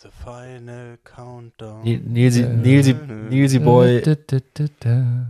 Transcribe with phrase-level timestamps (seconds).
[0.00, 1.82] The final countdown.
[1.82, 4.00] Ni- Nilsi, Nilsi, Nilsi Boy.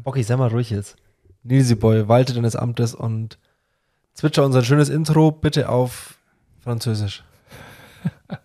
[0.04, 0.96] Bocky, sei mal ruhig jetzt.
[1.42, 3.38] Nilsi Boy, walte deines Amtes und
[4.14, 6.18] zwitscher unser schönes Intro bitte auf
[6.60, 7.24] Französisch.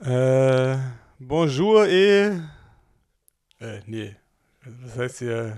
[0.00, 0.76] Äh,
[1.18, 2.40] bonjour et.
[3.60, 4.16] Äh, nee.
[4.64, 5.56] Was heißt hier?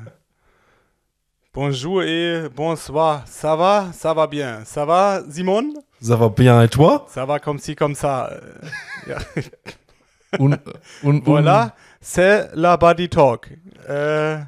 [1.56, 3.26] Bonjour et bonsoir.
[3.26, 3.90] Ça va?
[3.94, 4.62] Ça va bien.
[4.66, 5.72] Ça va, Simon?
[6.02, 7.06] Ça va bien et toi?
[7.08, 8.30] Ça va comme ci, comme ça.
[9.06, 9.18] Ja.
[10.40, 10.52] Un,
[11.04, 11.74] un, Voilà.
[12.00, 13.48] C'est la Body Talk.
[13.88, 14.38] Äh,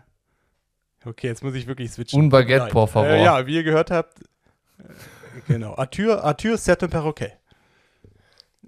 [1.07, 2.21] okay, jetzt muss ich wirklich switchen.
[2.25, 2.73] Un baguette, Nein.
[2.73, 3.09] por favor.
[3.09, 4.19] Äh, ja, wie ihr gehört habt.
[4.81, 4.83] Äh,
[5.47, 5.75] genau.
[5.77, 7.33] Arthur, Arthur, c'est un perroquet.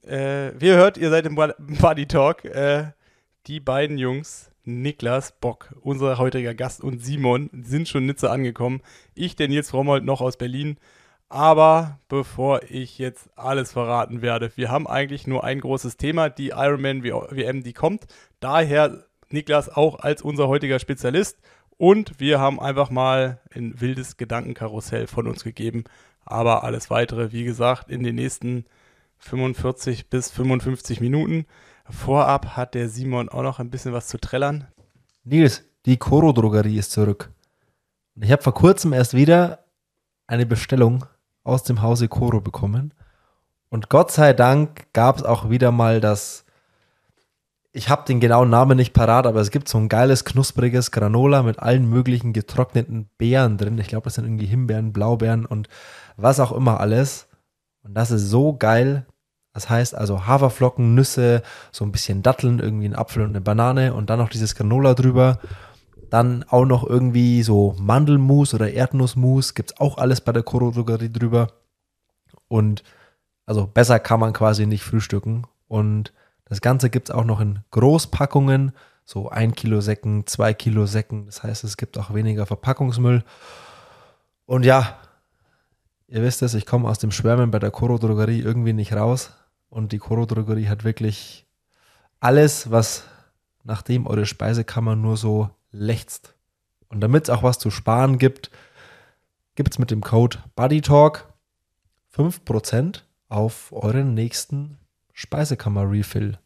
[0.07, 2.45] Äh, wie ihr hört, ihr seid im Bo- Body Talk.
[2.47, 2.85] Äh,
[3.49, 8.83] die beiden Jungs, Niklas Bock, unser heutiger Gast, und Simon sind schon Nizza angekommen.
[9.15, 10.77] Ich, der Nils Frommold, noch aus Berlin.
[11.29, 16.49] Aber bevor ich jetzt alles verraten werde, wir haben eigentlich nur ein großes Thema, die
[16.49, 18.07] Ironman WM, die kommt.
[18.41, 21.39] Daher Niklas auch als unser heutiger Spezialist.
[21.77, 25.85] Und wir haben einfach mal ein wildes Gedankenkarussell von uns gegeben.
[26.25, 28.65] Aber alles weitere, wie gesagt, in den nächsten
[29.19, 31.47] 45 bis 55 Minuten.
[31.91, 34.67] Vorab hat der Simon auch noch ein bisschen was zu trällern.
[35.25, 37.31] Nils, die Koro-Drogerie ist zurück.
[38.21, 39.65] Ich habe vor kurzem erst wieder
[40.27, 41.05] eine Bestellung
[41.43, 42.95] aus dem Hause Koro bekommen.
[43.69, 46.45] Und Gott sei Dank gab es auch wieder mal das,
[47.73, 51.43] ich habe den genauen Namen nicht parat, aber es gibt so ein geiles, knuspriges Granola
[51.43, 53.79] mit allen möglichen getrockneten Beeren drin.
[53.79, 55.69] Ich glaube, das sind irgendwie Himbeeren, Blaubeeren und
[56.17, 57.29] was auch immer alles.
[57.83, 59.07] Und das ist so geil.
[59.61, 63.93] Das heißt also Haferflocken, Nüsse, so ein bisschen Datteln, irgendwie ein Apfel und eine Banane
[63.93, 65.39] und dann noch dieses Granola drüber.
[66.09, 69.53] Dann auch noch irgendwie so Mandelmus oder Erdnussmus.
[69.53, 71.49] Gibt's auch alles bei der Koro Drogerie drüber.
[72.49, 72.83] Und
[73.45, 75.47] also besser kann man quasi nicht frühstücken.
[75.69, 76.15] Und
[76.47, 78.73] das Ganze gibt's auch noch in Großpackungen.
[79.05, 81.27] So ein Kilo Säcken, zwei Kilo Säcken.
[81.27, 83.25] Das heißt, es gibt auch weniger Verpackungsmüll.
[84.47, 84.97] Und ja,
[86.09, 89.33] ihr wisst es, ich komme aus dem Schwärmen bei der Koro Drogerie irgendwie nicht raus.
[89.71, 91.47] Und die Koro Drogerie hat wirklich
[92.19, 93.05] alles, was
[93.63, 96.35] nachdem eure Speisekammer nur so lechzt.
[96.89, 98.51] Und damit es auch was zu sparen gibt,
[99.55, 101.33] gibt es mit dem Code BuddyTalk
[102.15, 104.79] 5% auf euren nächsten
[105.13, 106.39] Speisekammer-Refill.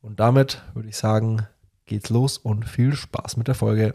[0.00, 1.46] Und damit würde ich sagen,
[1.86, 3.94] geht's los und viel Spaß mit der Folge.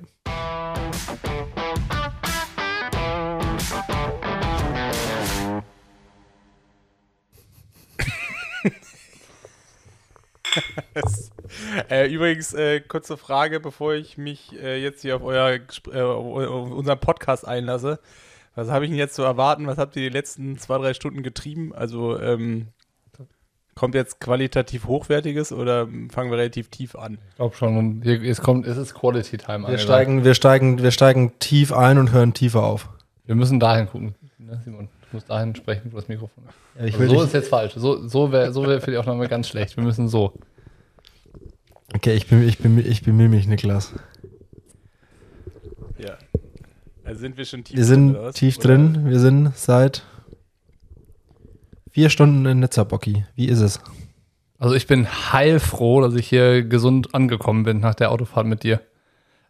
[11.90, 15.60] Äh, übrigens, äh, kurze Frage, bevor ich mich äh, jetzt hier auf, euer,
[15.94, 18.00] äh, auf unseren Podcast einlasse.
[18.56, 19.68] Was habe ich denn jetzt zu erwarten?
[19.68, 21.74] Was habt ihr die letzten zwei, drei Stunden getrieben?
[21.74, 22.70] Also, ähm,
[23.76, 27.20] kommt jetzt qualitativ Hochwertiges oder fangen wir relativ tief an?
[27.30, 28.02] Ich glaube schon.
[28.04, 29.68] Es kommt, es ist Quality Time.
[29.68, 32.90] Wir steigen, wir, steigen, wir steigen tief ein und hören tiefer auf.
[33.26, 34.16] Wir müssen dahin gucken.
[34.38, 36.80] Ne, Simon, musst dahin sprechen, wo das Mikrofon ist.
[36.80, 37.74] Ja, ich Also so ist jetzt falsch.
[37.76, 39.76] So, so wäre so wär für die Aufnahme ganz schlecht.
[39.78, 40.34] Wir müssen so.
[41.96, 43.94] okay, ich bin, ich bin, ich bemühe mich, Niklas.
[45.98, 46.18] Ja.
[47.03, 48.36] Also sind wir schon tief Wir drin, sind oder was?
[48.36, 49.06] tief Oder- drin.
[49.09, 50.03] Wir sind seit
[51.92, 53.26] vier Stunden in Nizza, Bocky.
[53.36, 53.80] Wie ist es?
[54.58, 58.82] Also ich bin heilfroh, dass ich hier gesund angekommen bin nach der Autofahrt mit dir.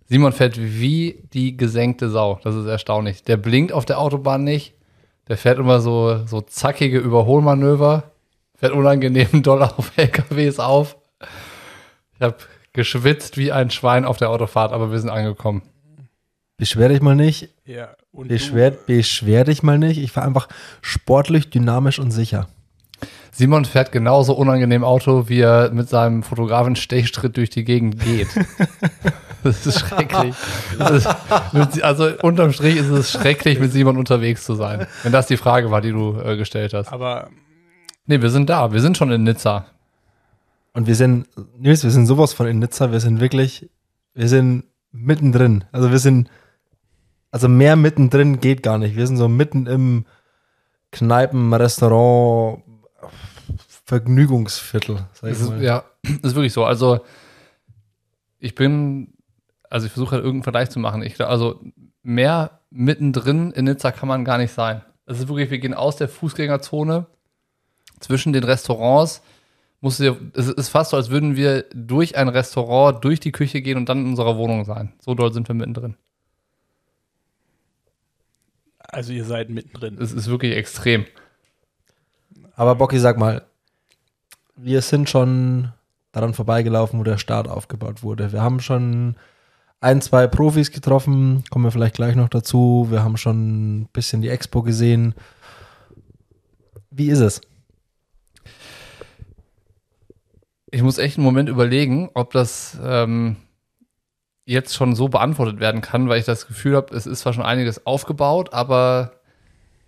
[0.08, 2.40] Simon fährt wie die gesenkte Sau.
[2.44, 3.24] Das ist erstaunlich.
[3.24, 4.75] Der blinkt auf der Autobahn nicht.
[5.28, 8.12] Der fährt immer so, so zackige Überholmanöver.
[8.58, 10.97] Fährt unangenehm doll auf LKWs auf.
[12.16, 12.38] Ich habe
[12.74, 15.64] geschwitzt wie ein Schwein auf der Autofahrt, aber wir sind angekommen.
[16.58, 17.50] Beschwer dich mal nicht.
[17.66, 19.97] Ja, und Beschwer, du, beschwer dich mal nicht.
[19.97, 20.47] Ich fahre einfach
[20.81, 22.47] sportlich, dynamisch und sicher.
[23.32, 28.28] Simon fährt genauso unangenehm Auto, wie er mit seinem Fotografen-Stechschritt durch die Gegend geht.
[29.44, 30.34] Das ist schrecklich.
[30.80, 31.08] Das ist,
[31.54, 34.88] mit, also unterm Strich ist es schrecklich, mit Simon unterwegs zu sein.
[35.04, 36.92] Wenn das die Frage war, die du äh, gestellt hast.
[36.92, 37.30] aber
[38.08, 38.72] Nee, wir sind da.
[38.72, 39.66] Wir sind schon in Nizza.
[40.74, 41.28] Und wir sind,
[41.58, 42.91] Nils, wir sind sowas von in Nizza.
[42.91, 43.70] Wir sind wirklich,
[44.14, 45.64] wir sind mittendrin.
[45.72, 46.30] Also wir sind,
[47.32, 48.96] also mehr mittendrin geht gar nicht.
[48.96, 50.06] Wir sind so mitten im
[50.91, 52.62] Kneipen, Restaurant,
[53.85, 55.05] Vergnügungsviertel.
[55.14, 55.64] Sag ich ist, mal.
[55.64, 56.66] ja, ist wirklich so.
[56.66, 57.05] Also,
[58.40, 59.14] ich bin,
[59.70, 61.03] also ich versuche halt irgendeinen Vergleich zu machen.
[61.03, 61.61] Ich, also,
[62.03, 64.82] mehr mittendrin in Nizza kann man gar nicht sein.
[65.05, 67.05] Es ist wirklich, wir gehen aus der Fußgängerzone
[67.99, 69.22] zwischen den Restaurants.
[69.82, 73.31] Musst du dir, es ist fast so, als würden wir durch ein Restaurant, durch die
[73.31, 74.93] Küche gehen und dann in unserer Wohnung sein.
[74.99, 75.96] So doll sind wir mittendrin.
[78.96, 79.97] also ihr seid mittendrin.
[79.99, 81.05] Es ist wirklich extrem.
[82.55, 83.46] Aber Bocky, sag mal,
[84.55, 85.72] wir sind schon
[86.11, 88.31] daran vorbeigelaufen, wo der Start aufgebaut wurde.
[88.31, 89.16] Wir haben schon
[89.81, 92.87] ein, zwei Profis getroffen, kommen wir vielleicht gleich noch dazu.
[92.90, 95.13] Wir haben schon ein bisschen die Expo gesehen.
[96.90, 97.41] Wie ist es?
[100.72, 103.37] Ich muss echt einen Moment überlegen, ob das ähm,
[104.46, 107.46] jetzt schon so beantwortet werden kann, weil ich das Gefühl habe, es ist zwar schon
[107.46, 109.11] einiges aufgebaut, aber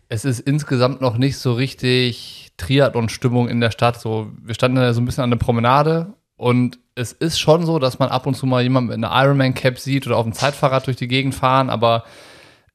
[0.09, 3.99] es ist insgesamt noch nicht so richtig Triathlon-Stimmung in der Stadt.
[3.99, 7.79] So, wir standen da so ein bisschen an der Promenade und es ist schon so,
[7.79, 10.87] dass man ab und zu mal jemanden mit einer Ironman-Cap sieht oder auf dem Zeitfahrrad
[10.87, 12.03] durch die Gegend fahren, aber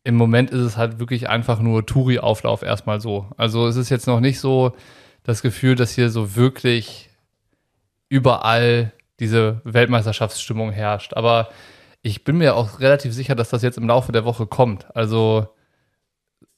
[0.05, 3.27] im Moment ist es halt wirklich einfach nur Touri-Auflauf erstmal so.
[3.37, 4.73] Also es ist jetzt noch nicht so
[5.23, 7.11] das Gefühl, dass hier so wirklich
[8.09, 11.15] überall diese Weltmeisterschaftsstimmung herrscht.
[11.15, 11.49] Aber
[12.03, 14.95] ich bin mir auch relativ sicher, dass das jetzt im Laufe der Woche kommt.
[14.97, 15.47] Also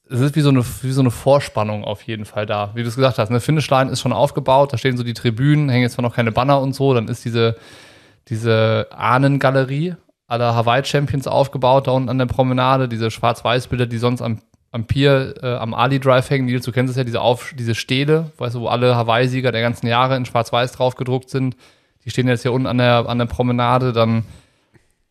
[0.09, 2.71] es ist wie so, eine, wie so eine Vorspannung auf jeden Fall da.
[2.75, 5.69] Wie du es gesagt hast, eine Finishline ist schon aufgebaut, da stehen so die Tribünen,
[5.69, 7.55] hängen jetzt zwar noch keine Banner und so, dann ist diese,
[8.27, 9.95] diese Ahnengalerie
[10.27, 14.41] aller Hawaii-Champions aufgebaut, da unten an der Promenade, diese Schwarz-Weiß-Bilder, die sonst am,
[14.71, 17.75] am Pier, äh, am Ali Drive hängen, Nils, du kennst es ja, diese, Auf, diese
[17.75, 21.55] Stele, weißt du, wo alle Hawaii-Sieger der ganzen Jahre in Schwarz-Weiß drauf gedruckt sind.
[22.03, 24.25] Die stehen jetzt hier unten an der, an der Promenade, dann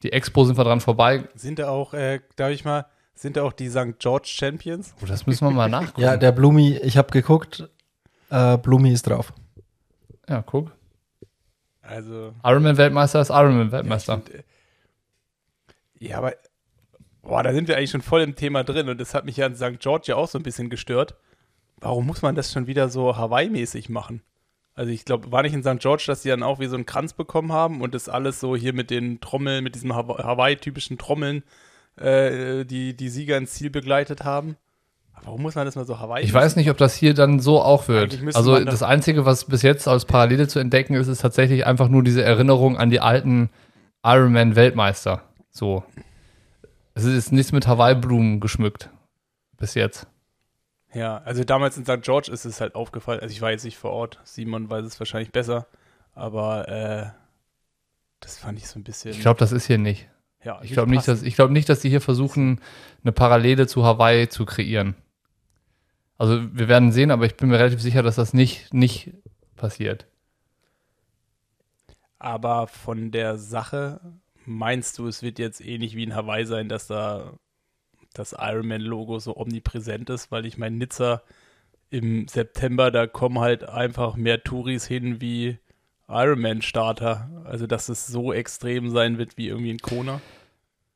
[0.02, 1.25] die Expo sind wir dran vorbei.
[1.35, 3.99] Sind da auch, äh, darf ich mal, sind da auch die St.
[3.99, 4.94] George Champions?
[5.02, 6.00] Oh, das müssen wir mal nachgucken.
[6.02, 7.69] Ja, der Blumi, ich habe geguckt,
[8.31, 9.32] äh, Blumi ist drauf.
[10.28, 10.72] ja, guck.
[11.82, 12.34] Also.
[12.43, 14.22] Ironman-Weltmeister ist Ironman-Weltmeister.
[14.31, 14.43] Ja, äh,
[15.99, 16.32] ja, aber
[17.22, 19.46] boah, da sind wir eigentlich schon voll im Thema drin und das hat mich ja
[19.46, 19.78] in St.
[19.81, 21.14] George ja auch so ein bisschen gestört.
[21.81, 24.22] Warum muss man das schon wieder so Hawaii-mäßig machen?
[24.75, 25.78] Also ich glaube, war nicht in St.
[25.78, 28.56] George, dass die dann auch wie so einen Kranz bekommen haben und das alles so
[28.56, 31.44] hier mit den Trommeln, mit diesem Hawa- Hawaii-typischen Trommeln,
[31.96, 34.56] äh, die die Sieger ins Ziel begleitet haben?
[35.12, 36.25] Aber Warum muss man das mal so Hawaii?
[36.25, 38.19] Ich weiß nicht, ob das hier dann so auch wird.
[38.35, 42.02] Also das Einzige, was bis jetzt als Parallele zu entdecken ist, ist tatsächlich einfach nur
[42.02, 43.50] diese Erinnerung an die alten
[44.02, 45.23] Ironman-Weltmeister.
[45.50, 45.85] So.
[46.94, 48.91] Es ist nichts mit Hawaii-Blumen geschmückt.
[49.56, 50.06] Bis jetzt.
[50.93, 52.02] Ja, also damals in St.
[52.02, 53.20] George ist es halt aufgefallen.
[53.20, 54.20] Also ich war jetzt nicht vor Ort.
[54.25, 55.67] Simon weiß es wahrscheinlich besser.
[56.14, 57.06] Aber äh,
[58.20, 59.11] das fand ich so ein bisschen.
[59.11, 60.08] Ich glaube, das ist hier nicht.
[60.44, 62.61] Ja, Ich glaube nicht, dass, ich glaube nicht, dass die hier versuchen,
[63.02, 64.94] eine Parallele zu Hawaii zu kreieren.
[66.19, 69.12] Also wir werden sehen, aber ich bin mir relativ sicher, dass das nicht, nicht
[69.56, 70.06] passiert.
[72.19, 74.00] Aber von der Sache
[74.46, 77.35] meinst du, es wird jetzt ähnlich wie in Hawaii sein, dass da
[78.12, 80.31] das Ironman-Logo so omnipräsent ist?
[80.31, 81.23] Weil ich meine, Nizza
[81.91, 85.58] im September, da kommen halt einfach mehr Touris hin wie
[86.08, 87.28] Ironman-Starter.
[87.44, 90.20] Also, dass es so extrem sein wird wie irgendwie in Kona.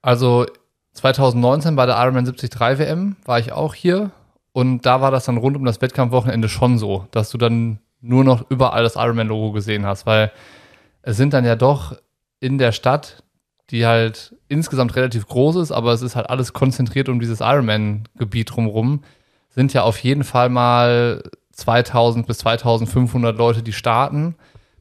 [0.02, 0.46] Also
[0.94, 4.10] 2019 bei der Ironman 73 WM war ich auch hier
[4.52, 8.24] und da war das dann rund um das Wettkampfwochenende schon so, dass du dann nur
[8.24, 10.32] noch überall das Ironman-Logo gesehen hast, weil
[11.02, 11.96] es sind dann ja doch
[12.40, 13.22] in der Stadt,
[13.70, 18.50] die halt insgesamt relativ groß ist, aber es ist halt alles konzentriert um dieses Ironman-Gebiet
[18.50, 19.02] drumherum,
[19.50, 21.22] sind ja auf jeden Fall mal
[21.52, 24.36] 2000 bis 2500 Leute, die starten,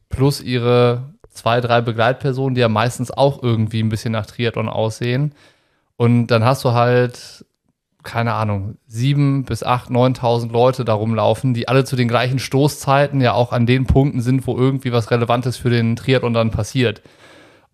[0.08, 5.34] plus ihre zwei, drei Begleitpersonen, die ja meistens auch irgendwie ein bisschen nach Triathlon aussehen.
[5.96, 7.44] Und dann hast du halt,
[8.02, 13.20] keine Ahnung, sieben bis acht, 9.000 Leute da rumlaufen, die alle zu den gleichen Stoßzeiten
[13.20, 17.02] ja auch an den Punkten sind, wo irgendwie was Relevantes für den Triathlon dann passiert.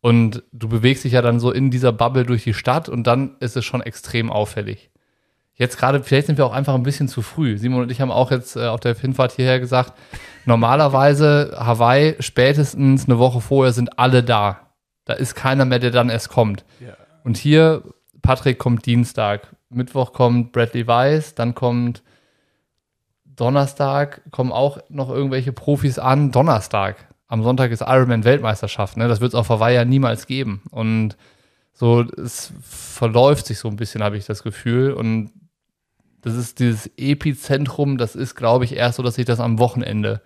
[0.00, 3.36] Und du bewegst dich ja dann so in dieser Bubble durch die Stadt und dann
[3.40, 4.90] ist es schon extrem auffällig.
[5.54, 7.56] Jetzt gerade, vielleicht sind wir auch einfach ein bisschen zu früh.
[7.58, 9.94] Simon und ich haben auch jetzt äh, auf der Hinfahrt hierher gesagt,
[10.46, 14.60] normalerweise Hawaii spätestens eine Woche vorher sind alle da.
[15.04, 16.64] Da ist keiner mehr, der dann erst kommt.
[16.80, 16.94] Ja.
[17.24, 17.82] Und hier,
[18.22, 22.02] Patrick kommt Dienstag, Mittwoch kommt Bradley Weiss, dann kommt
[23.24, 26.30] Donnerstag, kommen auch noch irgendwelche Profis an.
[26.30, 26.96] Donnerstag,
[27.26, 29.08] am Sonntag ist Ironman Weltmeisterschaft, ne?
[29.08, 30.62] Das wird es auf Hawaii ja niemals geben.
[30.70, 31.16] Und
[31.72, 34.92] so, es verläuft sich so ein bisschen, habe ich das Gefühl.
[34.92, 35.32] Und
[36.24, 40.20] das ist dieses Epizentrum, das ist, glaube ich, erst so, dass sich das am Wochenende,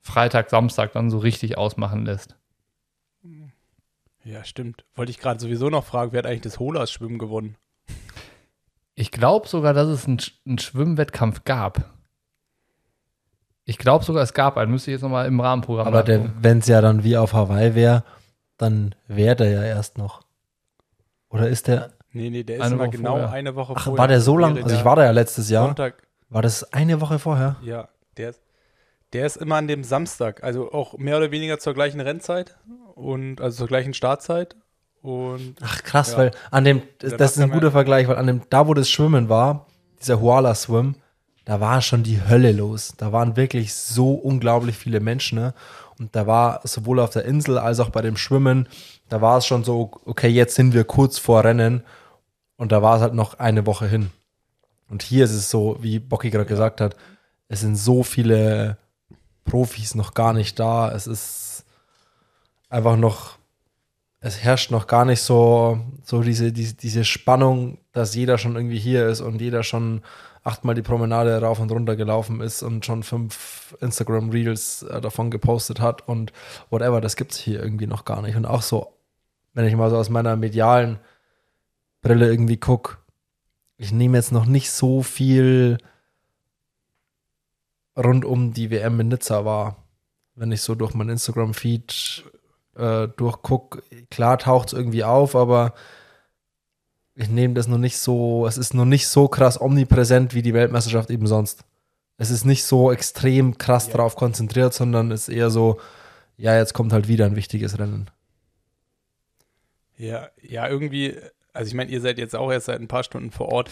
[0.00, 2.36] Freitag, Samstag, dann so richtig ausmachen lässt.
[4.24, 4.84] Ja, stimmt.
[4.94, 7.56] Wollte ich gerade sowieso noch fragen, wer hat eigentlich das Holas-Schwimmen gewonnen?
[8.94, 11.90] Ich glaube sogar, dass es einen, Sch- einen Schwimmwettkampf gab.
[13.64, 14.70] Ich glaube sogar, es gab einen.
[14.70, 16.04] Müsste ich jetzt nochmal im Rahmenprogramm Aber
[16.40, 18.04] wenn es ja dann wie auf Hawaii wäre,
[18.58, 20.22] dann wäre der ja erst noch.
[21.30, 21.92] Oder ist der.
[22.12, 23.30] Nee, nee, der ist Eine immer Woche genau vorher.
[23.32, 23.98] eine Woche Ach, vorher.
[23.98, 24.62] war der so lang?
[24.62, 25.66] Also ich war da ja letztes Jahr.
[25.66, 27.56] Sonntag, War das eine Woche vorher?
[27.62, 28.40] ja, der ist,
[29.12, 32.56] der ist immer an dem Samstag, also auch mehr oder weniger zur gleichen Rennzeit
[32.94, 34.56] und also zur gleichen Startzeit.
[35.02, 36.18] Und Ach krass, Ja.
[36.18, 38.88] weil an dem, das, das ist ein guter Vergleich, weil an dem, da wo das
[38.88, 39.66] Schwimmen war,
[40.00, 40.94] dieser Huala Swim,
[41.44, 42.94] da war schon die Hölle los.
[42.96, 45.38] Da waren wirklich so unglaublich viele Menschen.
[45.40, 45.54] Ne?
[45.98, 48.68] Und da war sowohl auf der Insel als auch bei dem Schwimmen,
[49.08, 51.82] da war es schon so, okay, jetzt sind wir kurz vor Rennen.
[52.56, 54.10] Und da war es halt noch eine Woche hin.
[54.88, 56.96] Und hier ist es so, wie Bocky gerade gesagt hat,
[57.48, 58.76] es sind so viele
[59.44, 60.92] Profis noch gar nicht da.
[60.92, 61.64] Es ist
[62.68, 63.38] einfach noch,
[64.20, 68.78] es herrscht noch gar nicht so, so diese, diese, diese Spannung, dass jeder schon irgendwie
[68.78, 70.02] hier ist und jeder schon
[70.44, 75.80] achtmal die Promenade rauf und runter gelaufen ist und schon fünf Instagram-Reels äh, davon gepostet
[75.80, 76.32] hat und
[76.70, 78.36] whatever, das gibt es hier irgendwie noch gar nicht.
[78.36, 78.92] Und auch so,
[79.54, 80.98] wenn ich mal so aus meiner medialen
[82.02, 82.98] Brille irgendwie gucke,
[83.76, 85.78] ich nehme jetzt noch nicht so viel
[87.96, 89.76] rund um die WM in Nizza wahr.
[90.34, 92.24] Wenn ich so durch mein Instagram-Feed
[92.76, 95.74] äh, durchgucke, klar taucht es irgendwie auf, aber
[97.14, 100.54] ich nehme das noch nicht so, es ist noch nicht so krass omnipräsent wie die
[100.54, 101.64] Weltmeisterschaft eben sonst.
[102.16, 103.94] Es ist nicht so extrem krass ja.
[103.94, 105.80] darauf konzentriert, sondern es ist eher so,
[106.36, 108.10] ja, jetzt kommt halt wieder ein wichtiges Rennen.
[109.98, 111.16] Ja, ja, irgendwie,
[111.52, 113.70] also ich meine, ihr seid jetzt auch erst seit ein paar Stunden vor Ort,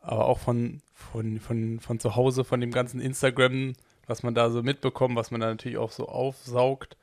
[0.00, 3.74] aber auch von, von, von, von zu Hause, von dem ganzen Instagram,
[4.06, 6.96] was man da so mitbekommt, was man da natürlich auch so aufsaugt,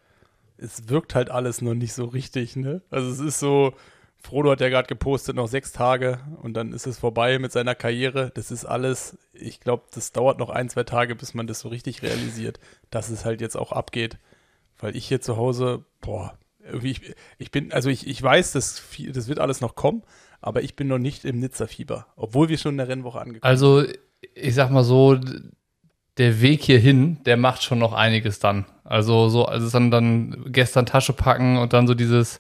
[0.58, 2.82] es wirkt halt alles noch nicht so richtig, ne?
[2.90, 3.74] Also es ist so,
[4.18, 7.76] Frodo hat ja gerade gepostet, noch sechs Tage und dann ist es vorbei mit seiner
[7.76, 8.32] Karriere.
[8.34, 11.70] Das ist alles, ich glaube, das dauert noch ein, zwei Tage, bis man das so
[11.70, 14.18] richtig realisiert, dass es halt jetzt auch abgeht.
[14.80, 16.38] Weil ich hier zu Hause, boah,
[16.82, 17.02] ich,
[17.38, 18.82] ich bin, also ich, ich weiß, das,
[19.14, 20.04] das wird alles noch kommen,
[20.42, 23.44] aber ich bin noch nicht im Nizza-Fieber, obwohl wir schon in der Rennwoche angekommen sind.
[23.44, 23.84] Also,
[24.36, 25.20] ich sag mal so,
[26.18, 28.66] der Weg hierhin, der macht schon noch einiges dann.
[28.84, 32.40] Also, so, also dann, dann gestern Tasche packen und dann so dieses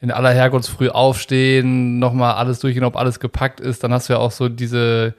[0.00, 3.82] in aller Herrgottsfrüh aufstehen, nochmal alles durchgehen, ob alles gepackt ist.
[3.82, 5.14] Dann hast du ja auch so diese,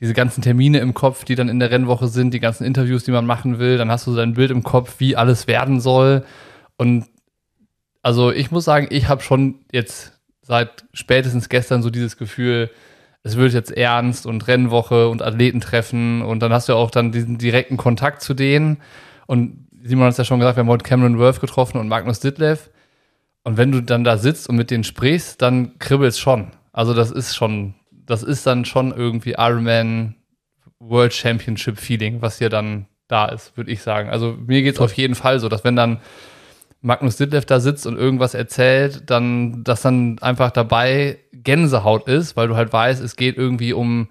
[0.00, 3.12] diese ganzen Termine im Kopf, die dann in der Rennwoche sind, die ganzen Interviews, die
[3.12, 3.78] man machen will.
[3.78, 6.24] Dann hast du dein Bild im Kopf, wie alles werden soll.
[6.76, 7.06] Und
[8.02, 12.70] also ich muss sagen, ich habe schon jetzt seit spätestens gestern so dieses Gefühl,
[13.22, 17.12] es wird jetzt ernst und Rennwoche und Athletentreffen und dann hast du ja auch dann
[17.12, 18.78] diesen direkten Kontakt zu denen.
[19.26, 22.20] Und Simon hat es ja schon gesagt, wir haben heute Cameron Worth getroffen und Magnus
[22.20, 22.70] Ditlev.
[23.42, 26.52] Und wenn du dann da sitzt und mit denen sprichst, dann kribbelt es schon.
[26.72, 30.14] Also das ist schon, das ist dann schon irgendwie Ironman
[30.78, 34.10] World Championship Feeling, was hier dann da ist, würde ich sagen.
[34.10, 36.00] Also mir geht es auf jeden Fall so, dass wenn dann
[36.80, 42.48] Magnus Ditlev da sitzt und irgendwas erzählt, dann, dass dann einfach dabei Gänsehaut ist, weil
[42.48, 44.08] du halt weißt, es geht irgendwie um,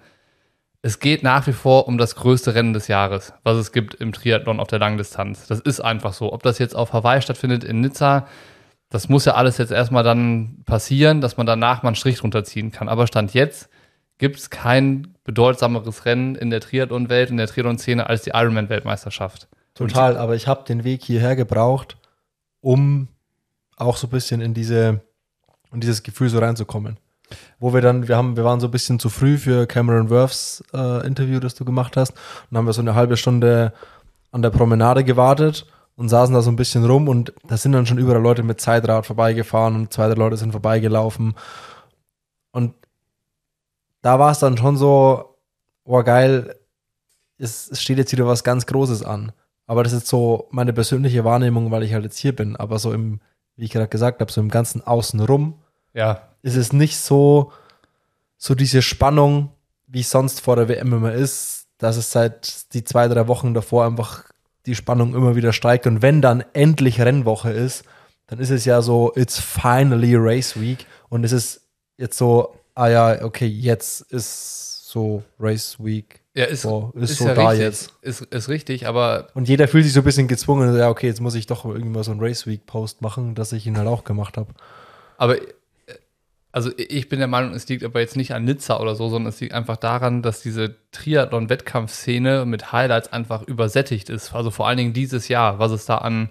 [0.82, 4.12] es geht nach wie vor um das größte Rennen des Jahres, was es gibt im
[4.12, 5.46] Triathlon auf der Langdistanz.
[5.46, 6.32] Das ist einfach so.
[6.32, 8.26] Ob das jetzt auf Hawaii stattfindet, in Nizza,
[8.90, 12.44] das muss ja alles jetzt erstmal dann passieren, dass man danach mal einen Strich drunter
[12.44, 12.88] ziehen kann.
[12.88, 13.70] Aber Stand jetzt
[14.18, 19.48] gibt es kein bedeutsameres Rennen in der Triathlon-Welt, in der Triathlon-Szene als die Ironman-Weltmeisterschaft.
[19.74, 21.96] Total, aber ich habe den Weg hierher gebraucht,
[22.60, 23.08] um
[23.76, 25.00] auch so ein bisschen in diese
[25.72, 26.98] in dieses Gefühl so reinzukommen.
[27.58, 30.64] Wo wir dann, wir haben, wir waren so ein bisschen zu früh für Cameron Worths
[30.72, 32.12] äh, Interview, das du gemacht hast.
[32.12, 32.18] Und
[32.50, 33.74] dann haben wir so eine halbe Stunde
[34.30, 37.84] an der Promenade gewartet und saßen da so ein bisschen rum und da sind dann
[37.84, 41.34] schon überall Leute mit Zeitrad vorbeigefahren und zwei, drei Leute sind vorbeigelaufen.
[42.50, 42.74] Und
[44.00, 45.36] da war es dann schon so,
[45.84, 46.54] oh geil,
[47.36, 49.32] es, es steht jetzt wieder was ganz Großes an.
[49.68, 52.56] Aber das ist so meine persönliche Wahrnehmung, weil ich halt jetzt hier bin.
[52.56, 53.20] Aber so im,
[53.54, 55.54] wie ich gerade gesagt habe, so im ganzen Außenrum
[55.92, 56.22] ja.
[56.42, 57.52] ist es nicht so,
[58.38, 59.50] so diese Spannung,
[59.86, 63.84] wie sonst vor der WM immer ist, dass es seit die zwei, drei Wochen davor
[63.84, 64.24] einfach
[64.64, 65.86] die Spannung immer wieder steigt.
[65.86, 67.84] Und wenn dann endlich Rennwoche ist,
[68.26, 70.86] dann ist es ja so, it's finally Race Week.
[71.10, 71.60] Und es ist
[71.98, 76.22] jetzt so, ah ja, okay, jetzt ist so Race Week.
[76.38, 77.92] Ja, ist, so, ist, ist so ja da richtig, jetzt.
[78.00, 81.20] Ist, ist richtig, aber Und jeder fühlt sich so ein bisschen gezwungen, ja, okay, jetzt
[81.20, 84.04] muss ich doch irgendwann so einen Race Week Post machen, dass ich ihn halt auch
[84.04, 84.54] gemacht habe.
[85.16, 85.46] Aber äh,
[86.52, 89.30] also ich bin der Meinung, es liegt aber jetzt nicht an Nizza oder so, sondern
[89.30, 94.32] es liegt einfach daran, dass diese Triathlon-Wettkampfszene mit Highlights einfach übersättigt ist.
[94.32, 96.30] Also vor allen Dingen dieses Jahr, was es da an,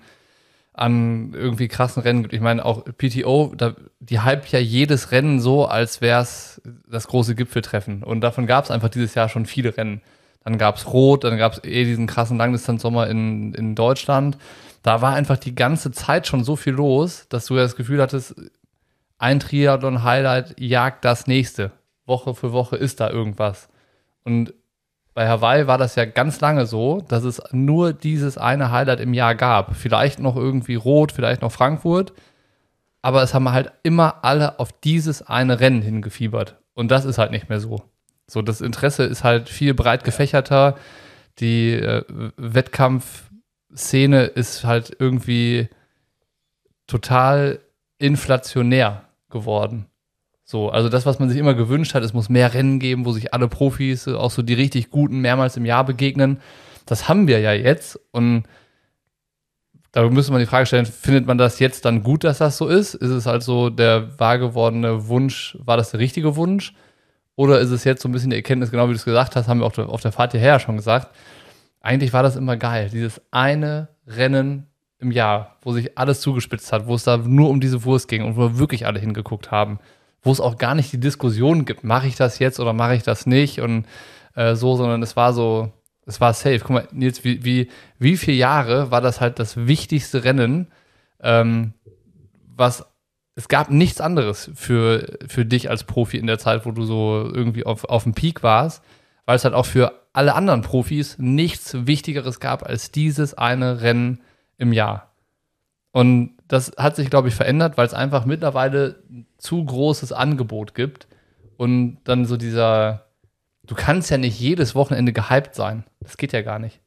[0.77, 2.33] an irgendwie krassen Rennen gibt.
[2.33, 7.07] Ich meine, auch PTO, da, die hype ja jedes Rennen so, als wäre es das
[7.07, 8.03] große Gipfeltreffen.
[8.03, 10.01] Und davon gab es einfach dieses Jahr schon viele Rennen.
[10.43, 14.37] Dann gab es Rot, dann gab es eh diesen krassen Langdistanzsommer in, in Deutschland.
[14.83, 18.01] Da war einfach die ganze Zeit schon so viel los, dass du ja das Gefühl
[18.01, 18.35] hattest,
[19.17, 21.71] ein Triathlon-Highlight jagt das nächste.
[22.05, 23.67] Woche für Woche ist da irgendwas.
[24.23, 24.53] Und
[25.17, 29.15] bei Hawaii war das ja ganz lange so, dass es nur dieses eine Highlight im
[29.15, 29.75] Jahr gab.
[29.75, 32.13] Vielleicht noch irgendwie Rot, vielleicht noch Frankfurt.
[33.01, 36.57] Aber es haben halt immer alle auf dieses eine Rennen hingefiebert.
[36.75, 37.81] Und das ist halt nicht mehr so.
[38.27, 40.75] So, das Interesse ist halt viel breit gefächerter.
[41.39, 42.03] Die äh,
[42.37, 45.67] Wettkampfszene ist halt irgendwie
[46.85, 47.57] total
[47.97, 49.87] inflationär geworden.
[50.49, 53.11] So, also das, was man sich immer gewünscht hat, es muss mehr Rennen geben, wo
[53.11, 56.39] sich alle Profis, auch so die richtig guten, mehrmals im Jahr begegnen.
[56.85, 58.43] Das haben wir ja jetzt und
[59.91, 62.69] da müsste man die Frage stellen, findet man das jetzt dann gut, dass das so
[62.69, 62.93] ist?
[62.93, 66.73] Ist es halt so der wahr gewordene Wunsch, war das der richtige Wunsch?
[67.35, 69.49] Oder ist es jetzt so ein bisschen die Erkenntnis, genau wie du es gesagt hast,
[69.49, 71.13] haben wir auch auf der Fahrt hierher schon gesagt,
[71.81, 74.67] eigentlich war das immer geil, dieses eine Rennen
[74.99, 78.23] im Jahr, wo sich alles zugespitzt hat, wo es da nur um diese Wurst ging
[78.23, 79.79] und wo wirklich alle hingeguckt haben,
[80.27, 83.03] wo es auch gar nicht die Diskussion gibt, mache ich das jetzt oder mache ich
[83.03, 83.85] das nicht und
[84.35, 85.71] äh, so, sondern es war so,
[86.05, 86.59] es war safe.
[86.59, 90.67] Guck mal, Nils, wie, wie, wie viele Jahre war das halt das wichtigste Rennen,
[91.21, 91.73] ähm,
[92.55, 92.85] was
[93.35, 97.29] es gab nichts anderes für, für dich als Profi in der Zeit, wo du so
[97.33, 98.83] irgendwie auf, auf dem Peak warst,
[99.25, 104.19] weil es halt auch für alle anderen Profis nichts Wichtigeres gab als dieses eine Rennen
[104.57, 105.06] im Jahr.
[105.97, 109.01] Und das hat sich, glaube ich, verändert, weil es einfach mittlerweile
[109.39, 111.07] zu großes Angebot gibt
[111.57, 113.07] und dann so dieser,
[113.65, 115.85] du kannst ja nicht jedes Wochenende gehypt sein.
[115.99, 116.81] Das geht ja gar nicht.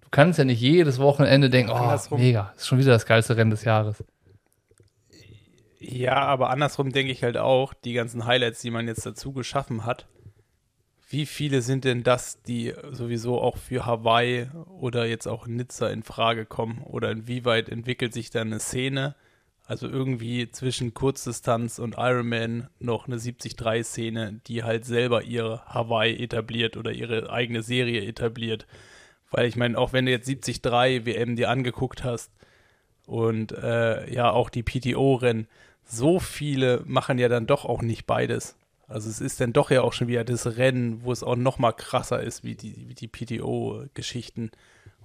[0.00, 2.18] Du kannst ja nicht jedes Wochenende denken, oh, Andersrum.
[2.18, 4.02] mega, ist schon wieder das geilste Rennen des Jahres.
[5.78, 9.86] Ja, aber andersrum denke ich halt auch, die ganzen Highlights, die man jetzt dazu geschaffen
[9.86, 10.08] hat,
[11.08, 14.48] wie viele sind denn das, die sowieso auch für Hawaii
[14.80, 16.82] oder jetzt auch Nizza in Frage kommen?
[16.82, 19.14] Oder inwieweit entwickelt sich da eine Szene?
[19.66, 26.76] Also irgendwie zwischen Kurzdistanz und Ironman noch eine 73-Szene, die halt selber ihre Hawaii etabliert
[26.76, 28.66] oder ihre eigene Serie etabliert.
[29.30, 32.32] Weil ich meine, auch wenn du jetzt 73 WM dir angeguckt hast
[33.06, 35.46] und äh, ja auch die PTO-Rennen,
[35.84, 38.56] so viele machen ja dann doch auch nicht beides.
[38.88, 41.58] Also es ist dann doch ja auch schon wieder das Rennen, wo es auch noch
[41.58, 44.50] mal krasser ist wie die, wie die PTO-Geschichten.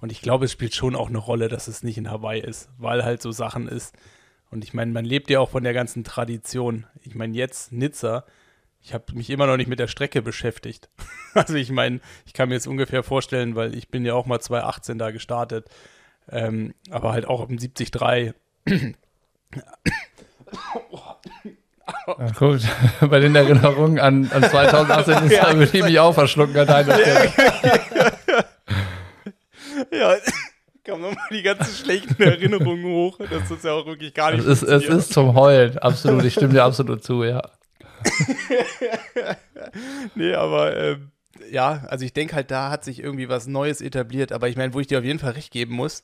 [0.00, 2.70] Und ich glaube, es spielt schon auch eine Rolle, dass es nicht in Hawaii ist,
[2.78, 3.94] weil halt so Sachen ist.
[4.50, 6.86] Und ich meine, man lebt ja auch von der ganzen Tradition.
[7.02, 8.24] Ich meine, jetzt Nizza,
[8.80, 10.88] ich habe mich immer noch nicht mit der Strecke beschäftigt.
[11.34, 14.40] also ich meine, ich kann mir jetzt ungefähr vorstellen, weil ich bin ja auch mal
[14.40, 15.68] 2018 da gestartet,
[16.28, 17.90] ähm, aber halt auch im 73
[22.06, 22.62] Ja, gut.
[23.00, 25.56] Bei den Erinnerungen an, an 2018 ist ja.
[25.56, 27.32] würde ich mich auch verschlucken an deiner Stelle.
[29.92, 30.16] ja,
[30.86, 33.18] kommen nochmal die ganzen schlechten Erinnerungen hoch.
[33.30, 36.24] Das ist ja auch wirklich gar nicht es ist, es ist zum Heulen, absolut.
[36.24, 37.42] Ich stimme dir absolut zu, ja.
[40.16, 40.96] nee, aber äh,
[41.50, 44.32] ja, also ich denke halt, da hat sich irgendwie was Neues etabliert.
[44.32, 46.02] Aber ich meine, wo ich dir auf jeden Fall recht geben muss,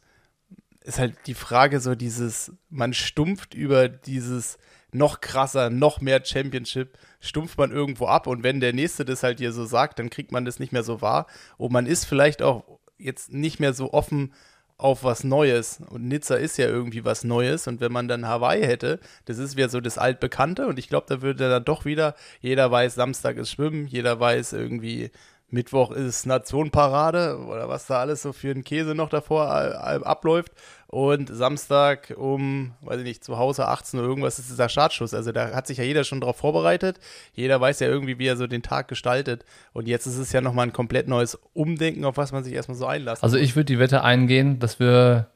[0.82, 4.58] ist halt die Frage so dieses, man stumpft über dieses
[4.92, 9.38] noch krasser, noch mehr Championship, stumpft man irgendwo ab und wenn der Nächste das halt
[9.38, 12.42] hier so sagt, dann kriegt man das nicht mehr so wahr und man ist vielleicht
[12.42, 12.64] auch
[12.98, 14.32] jetzt nicht mehr so offen
[14.78, 15.80] auf was Neues.
[15.90, 17.66] Und Nizza ist ja irgendwie was Neues.
[17.66, 20.66] Und wenn man dann Hawaii hätte, das ist wieder so das Altbekannte.
[20.66, 24.52] Und ich glaube, da würde dann doch wieder, jeder weiß, Samstag ist Schwimmen, jeder weiß
[24.52, 25.10] irgendwie,
[25.50, 30.52] Mittwoch ist Nationparade oder was da alles so für einen Käse noch davor äh, abläuft.
[30.88, 35.14] Und Samstag um, weiß ich nicht, zu Hause 18 Uhr irgendwas ist dieser Startschuss.
[35.14, 36.98] Also da hat sich ja jeder schon drauf vorbereitet.
[37.32, 39.44] Jeder weiß ja irgendwie, wie er so den Tag gestaltet.
[39.72, 42.76] Und jetzt ist es ja nochmal ein komplett neues Umdenken, auf was man sich erstmal
[42.76, 43.22] so einlässt.
[43.22, 45.28] Also ich würde die Wette eingehen, dass wir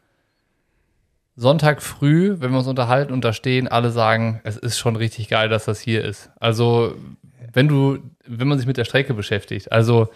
[1.37, 5.29] Sonntag früh, wenn wir uns unterhalten und da stehen, alle sagen, es ist schon richtig
[5.29, 6.31] geil, dass das hier ist.
[6.39, 6.95] Also
[7.53, 10.09] wenn du, wenn man sich mit der Strecke beschäftigt, also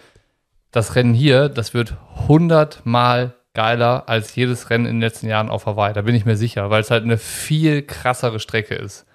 [0.71, 1.95] das Rennen hier, das wird
[2.27, 5.93] hundertmal geiler als jedes Rennen in den letzten Jahren auf Hawaii.
[5.93, 9.05] Da bin ich mir sicher, weil es halt eine viel krassere Strecke ist.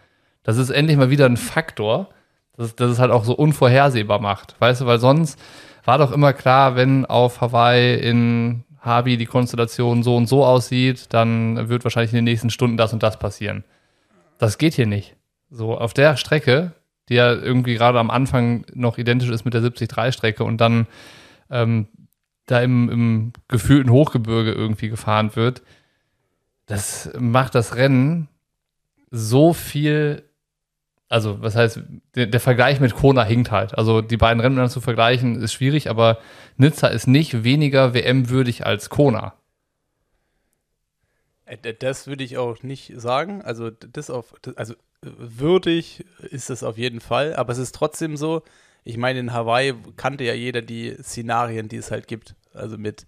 [0.43, 2.09] Das ist endlich mal wieder ein Faktor,
[2.57, 4.57] dass, dass es halt auch so unvorhersehbar macht.
[4.61, 5.39] Weißt du, weil sonst
[5.85, 11.07] war doch immer klar, wenn auf Hawaii in Habi die Konstellation so und so aussieht,
[11.11, 13.65] dann wird wahrscheinlich in den nächsten Stunden das und das passieren.
[14.39, 15.17] Das geht hier nicht.
[15.51, 16.73] So, auf der Strecke
[17.09, 20.87] die ja irgendwie gerade am Anfang noch identisch ist mit der 73-Strecke und dann
[21.51, 21.89] ähm,
[22.47, 25.63] da im, im gefühlten Hochgebirge irgendwie gefahren wird,
[26.67, 28.29] das macht das Rennen
[29.11, 30.25] so viel
[31.13, 31.83] also was heißt,
[32.15, 33.77] der, der, Vergleich mit Kona hinkt halt.
[33.77, 36.19] Also die beiden Rennen zu vergleichen ist schwierig, aber
[36.57, 39.35] Nizza ist nicht weniger WM-würdig als Kona.
[41.45, 43.43] Äh, das würde ich auch nicht sagen.
[43.43, 48.43] Also das auf, also würdig ist es auf jeden Fall, aber es ist trotzdem so,
[48.85, 52.35] ich meine, in Hawaii kannte ja jeder die Szenarien, die es halt gibt.
[52.55, 53.07] Also mit,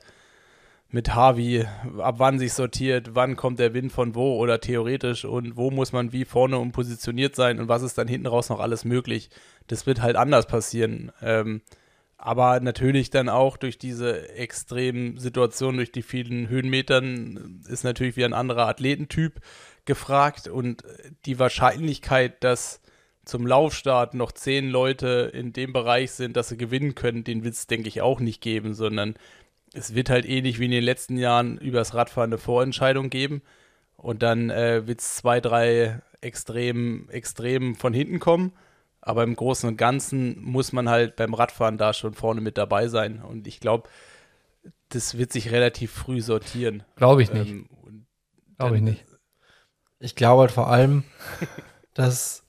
[0.91, 1.67] mit Harvey,
[1.99, 5.93] ab wann sich sortiert, wann kommt der Wind von wo oder theoretisch und wo muss
[5.93, 9.31] man wie vorne und positioniert sein und was ist dann hinten raus noch alles möglich.
[9.67, 11.13] Das wird halt anders passieren.
[11.23, 11.63] Ähm,
[12.17, 18.25] Aber natürlich dann auch durch diese extremen Situationen, durch die vielen Höhenmetern ist natürlich wie
[18.25, 19.41] ein anderer Athletentyp
[19.85, 20.83] gefragt und
[21.27, 22.81] die Wahrscheinlichkeit, dass
[23.25, 27.55] zum Laufstart noch zehn Leute in dem Bereich sind, dass sie gewinnen können, den wird
[27.55, 29.15] es, denke ich, auch nicht geben, sondern
[29.73, 33.43] es wird halt ähnlich wie in den letzten Jahren übers Radfahren eine Vorentscheidung geben
[33.97, 38.53] und dann äh, wird es zwei, drei extrem, extrem von hinten kommen.
[39.01, 42.89] Aber im Großen und Ganzen muss man halt beim Radfahren da schon vorne mit dabei
[42.89, 43.21] sein.
[43.21, 43.89] Und ich glaube,
[44.89, 46.85] das wird sich relativ früh sortieren.
[46.97, 47.51] Glaube ich nicht.
[47.51, 47.69] Ähm,
[48.57, 49.05] Glaube ich nicht.
[50.05, 51.05] Ich glaube halt vor allem,
[51.95, 52.43] dass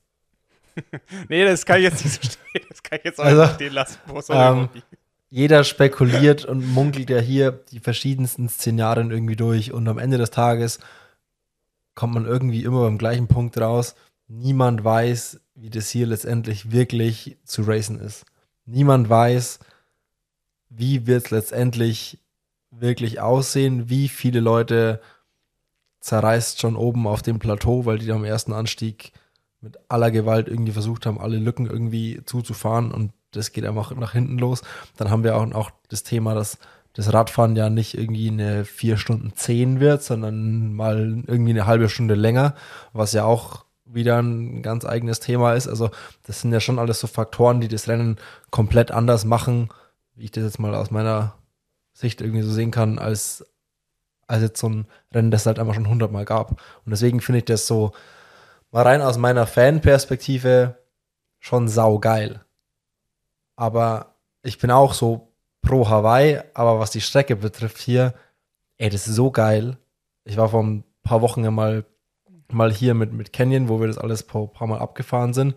[1.29, 2.65] nee, das kann ich jetzt nicht so stehen.
[2.69, 3.99] Das kann ich jetzt auch Also, nicht stehen lassen.
[4.29, 4.69] Ähm,
[5.29, 10.31] jeder spekuliert und munkelt ja hier die verschiedensten Szenarien irgendwie durch und am Ende des
[10.31, 10.79] Tages
[11.93, 13.95] kommt man irgendwie immer beim gleichen Punkt raus.
[14.27, 18.25] Niemand weiß, wie das hier letztendlich wirklich zu racen ist.
[18.65, 19.59] Niemand weiß,
[20.69, 22.19] wie wird es letztendlich
[22.69, 24.99] wirklich aussehen, wie viele Leute
[26.05, 29.11] zerreißt schon oben auf dem Plateau, weil die am ersten Anstieg
[29.59, 34.11] mit aller Gewalt irgendwie versucht haben, alle Lücken irgendwie zuzufahren und das geht einfach nach
[34.11, 34.61] hinten los.
[34.97, 36.59] Dann haben wir auch, auch das Thema, dass
[36.93, 41.89] das Radfahren ja nicht irgendwie eine vier Stunden zehn wird, sondern mal irgendwie eine halbe
[41.89, 42.53] Stunde länger,
[42.93, 45.67] was ja auch wieder ein ganz eigenes Thema ist.
[45.67, 45.89] Also
[46.27, 48.17] das sind ja schon alles so Faktoren, die das Rennen
[48.51, 49.69] komplett anders machen,
[50.13, 51.33] wie ich das jetzt mal aus meiner
[51.93, 53.43] Sicht irgendwie so sehen kann, als,
[54.27, 56.51] als jetzt so ein Rennen, das es halt einfach schon hundertmal gab.
[56.51, 57.91] Und deswegen finde ich das so
[58.71, 60.77] mal rein aus meiner Fanperspektive
[61.39, 62.41] schon saugeil.
[63.55, 68.13] Aber ich bin auch so pro Hawaii, aber was die Strecke betrifft hier,
[68.77, 69.77] ey, das ist so geil.
[70.23, 71.85] Ich war vor ein paar Wochen ja mal,
[72.51, 75.55] mal hier mit, mit Canyon, wo wir das alles paar, paar Mal abgefahren sind.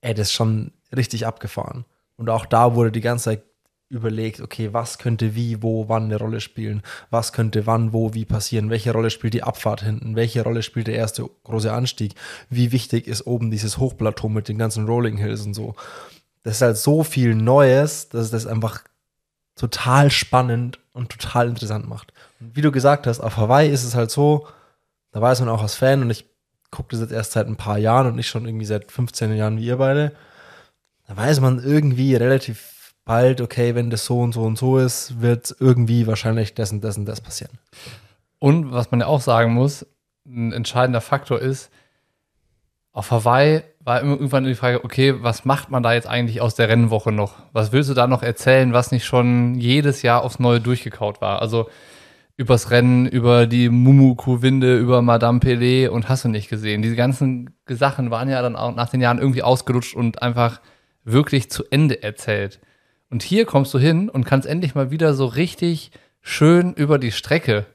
[0.00, 1.84] Ey, das ist schon richtig abgefahren.
[2.16, 3.44] Und auch da wurde die ganze Zeit
[3.88, 8.24] überlegt, okay, was könnte wie, wo, wann eine Rolle spielen, was könnte wann, wo, wie
[8.24, 12.14] passieren, welche Rolle spielt die Abfahrt hinten, welche Rolle spielt der erste große Anstieg,
[12.50, 15.76] wie wichtig ist oben dieses Hochplateau mit den ganzen Rolling Hills und so.
[16.42, 18.82] Das ist halt so viel Neues, dass das einfach
[19.54, 22.12] total spannend und total interessant macht.
[22.40, 24.48] Und wie du gesagt hast, auf Hawaii ist es halt so,
[25.12, 26.26] da weiß man auch als Fan und ich
[26.70, 29.58] gucke das jetzt erst seit ein paar Jahren und nicht schon irgendwie seit 15 Jahren
[29.58, 30.12] wie ihr beide,
[31.06, 32.75] da weiß man irgendwie relativ
[33.06, 36.84] bald, okay, wenn das so und so und so ist, wird irgendwie wahrscheinlich das und
[36.84, 37.58] das und das passieren.
[38.38, 39.86] Und was man ja auch sagen muss,
[40.26, 41.70] ein entscheidender Faktor ist,
[42.92, 46.56] auf Hawaii war immer irgendwann die Frage, okay, was macht man da jetzt eigentlich aus
[46.56, 47.34] der Rennwoche noch?
[47.52, 51.40] Was willst du da noch erzählen, was nicht schon jedes Jahr aufs Neue durchgekaut war?
[51.40, 51.68] Also
[52.36, 56.82] übers Rennen, über die Mumuku-Winde, über Madame Pelé und hast du nicht gesehen.
[56.82, 60.60] Diese ganzen Sachen waren ja dann auch nach den Jahren irgendwie ausgelutscht und einfach
[61.04, 62.60] wirklich zu Ende erzählt.
[63.10, 65.90] Und hier kommst du hin und kannst endlich mal wieder so richtig
[66.20, 67.66] schön über die Strecke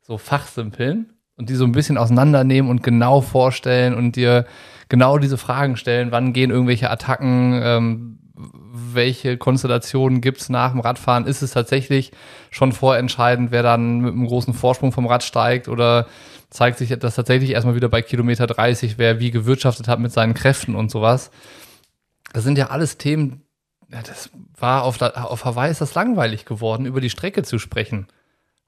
[0.00, 4.46] so fachsimpeln und die so ein bisschen auseinandernehmen und genau vorstellen und dir
[4.88, 8.18] genau diese Fragen stellen, wann gehen irgendwelche Attacken, ähm,
[8.72, 11.26] welche Konstellationen gibt es nach dem Radfahren?
[11.26, 12.12] Ist es tatsächlich
[12.50, 16.06] schon vorentscheidend, wer dann mit einem großen Vorsprung vom Rad steigt oder
[16.50, 20.34] zeigt sich das tatsächlich erstmal wieder bei Kilometer 30, wer wie gewirtschaftet hat mit seinen
[20.34, 21.30] Kräften und sowas?
[22.32, 23.42] Das sind ja alles Themen,
[23.90, 28.08] ja, das war auf, auf Hawaii ist das langweilig geworden, über die Strecke zu sprechen.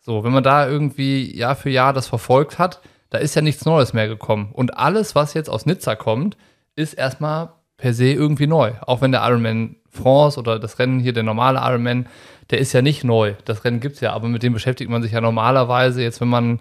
[0.01, 3.65] So, wenn man da irgendwie Jahr für Jahr das verfolgt hat, da ist ja nichts
[3.65, 4.51] Neues mehr gekommen.
[4.53, 6.37] Und alles, was jetzt aus Nizza kommt,
[6.77, 8.73] ist erstmal per se irgendwie neu.
[8.83, 12.07] Auch wenn der Ironman France oder das Rennen hier, der normale Ironman,
[12.51, 13.35] der ist ja nicht neu.
[13.45, 16.61] Das Rennen gibt's ja, aber mit dem beschäftigt man sich ja normalerweise, jetzt wenn man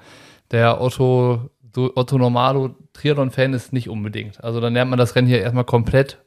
[0.51, 4.43] der Otto, Otto Normalo Triathlon-Fan ist, nicht unbedingt.
[4.43, 6.17] Also dann lernt man das Rennen hier erstmal komplett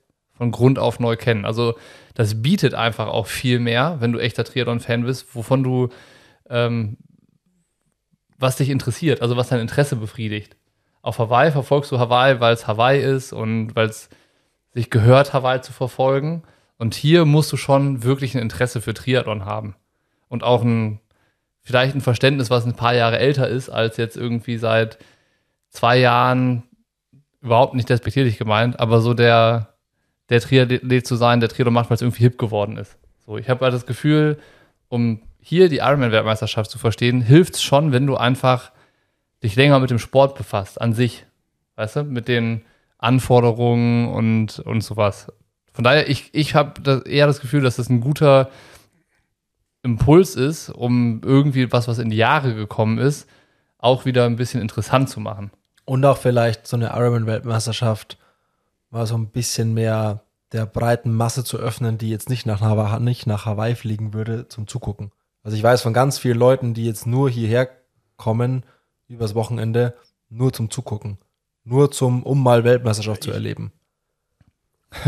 [0.43, 1.45] von Grund auf neu kennen.
[1.45, 1.75] Also
[2.15, 5.89] das bietet einfach auch viel mehr, wenn du echter Triathlon-Fan bist, wovon du
[6.51, 6.97] ähm,
[8.39, 10.57] was dich interessiert, also was dein Interesse befriedigt.
[11.01, 14.09] Auf Hawaii verfolgst du Hawaii, weil es Hawaii ist und weil es
[14.75, 16.43] sich gehört, Hawaii zu verfolgen.
[16.77, 19.77] Und hier musst du schon wirklich ein Interesse für Triathlon haben.
[20.27, 20.99] Und auch ein,
[21.61, 24.99] vielleicht ein Verständnis, was ein paar Jahre älter ist, als jetzt irgendwie seit
[25.69, 26.65] zwei Jahren,
[27.41, 29.72] überhaupt nicht despektierlich gemeint, aber so der,
[30.29, 32.97] der Triathlet zu sein, der Triathlon macht, weil es irgendwie hip geworden ist.
[33.27, 34.39] So, ich habe halt das Gefühl,
[34.89, 38.73] um hier die Ironman-Weltmeisterschaft zu verstehen, hilft es schon, wenn du einfach
[39.43, 41.27] dich länger mit dem Sport befasst, an sich.
[41.77, 42.63] Weißt du, mit den
[42.99, 45.33] Anforderungen und, und sowas.
[45.73, 48.51] Von daher, ich, ich habe eher das Gefühl, dass das ein guter
[49.83, 53.29] Impuls ist, um irgendwie was, was in die Jahre gekommen ist,
[53.79, 55.51] auch wieder ein bisschen interessant zu machen.
[55.85, 58.19] Und auch vielleicht so eine Ironman-Weltmeisterschaft
[58.93, 63.01] mal so ein bisschen mehr der breiten Masse zu öffnen, die jetzt nicht nach, Hawaii,
[63.01, 65.11] nicht nach Hawaii fliegen würde, zum Zugucken.
[65.43, 67.71] Also ich weiß von ganz vielen Leuten, die jetzt nur hierher
[68.17, 68.65] kommen,
[69.09, 69.95] übers Wochenende,
[70.29, 71.19] nur zum Zugucken.
[71.65, 73.73] Nur zum, um mal Weltmeisterschaft zu erleben.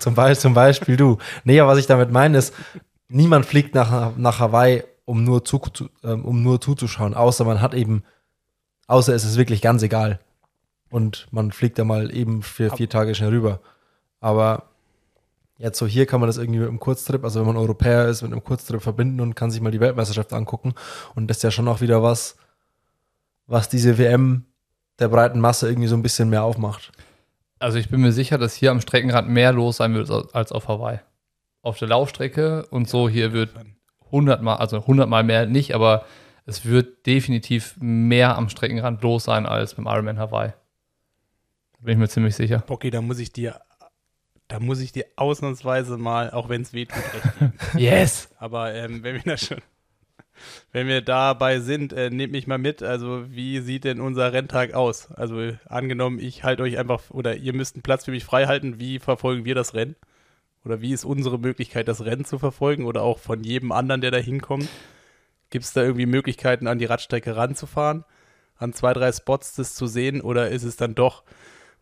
[0.00, 1.18] zum, Beispiel, zum Beispiel du.
[1.44, 2.52] Nee, aber was ich damit meine ist,
[3.08, 5.60] niemand fliegt nach, nach Hawaii, um nur, zu,
[6.02, 8.02] ähm, um nur zuzuschauen, außer man hat eben,
[8.88, 10.18] außer es ist wirklich ganz egal.
[10.90, 13.60] Und man fliegt da mal eben für vier Tage schnell rüber.
[14.20, 14.64] Aber
[15.56, 18.22] jetzt so hier kann man das irgendwie mit einem Kurztrip, also wenn man Europäer ist,
[18.22, 20.74] mit einem Kurztrip verbinden und kann sich mal die Weltmeisterschaft angucken.
[21.14, 22.36] Und das ist ja schon auch wieder was,
[23.46, 24.44] was diese WM
[24.98, 26.92] der breiten Masse irgendwie so ein bisschen mehr aufmacht.
[27.58, 30.68] Also ich bin mir sicher, dass hier am Streckenrad mehr los sein wird als auf
[30.68, 31.00] Hawaii.
[31.62, 33.50] Auf der Laufstrecke und so hier wird
[34.06, 36.04] 100 mal, also 100 mal mehr nicht, aber
[36.46, 40.52] es wird definitiv mehr am Streckenrand los sein als beim Ironman Hawaii.
[41.80, 42.58] Bin ich mir ziemlich sicher.
[42.66, 43.60] Bocky, da muss ich dir
[44.50, 47.52] da muss ich dir ausnahmsweise mal, auch wenn es weh tut, recht geben.
[47.76, 48.30] Yes!
[48.38, 49.58] Aber ähm, wenn wir da schon,
[50.72, 52.82] wenn wir dabei sind, äh, nehmt mich mal mit.
[52.82, 55.12] Also, wie sieht denn unser Renntag aus?
[55.12, 58.80] Also, angenommen, ich halte euch einfach, oder ihr müsst einen Platz für mich frei halten.
[58.80, 59.94] Wie verfolgen wir das Rennen?
[60.64, 62.86] Oder wie ist unsere Möglichkeit, das Rennen zu verfolgen?
[62.86, 64.68] Oder auch von jedem anderen, der da hinkommt?
[65.50, 68.04] Gibt es da irgendwie Möglichkeiten, an die Radstrecke ranzufahren?
[68.56, 70.20] An zwei, drei Spots das zu sehen?
[70.20, 71.22] Oder ist es dann doch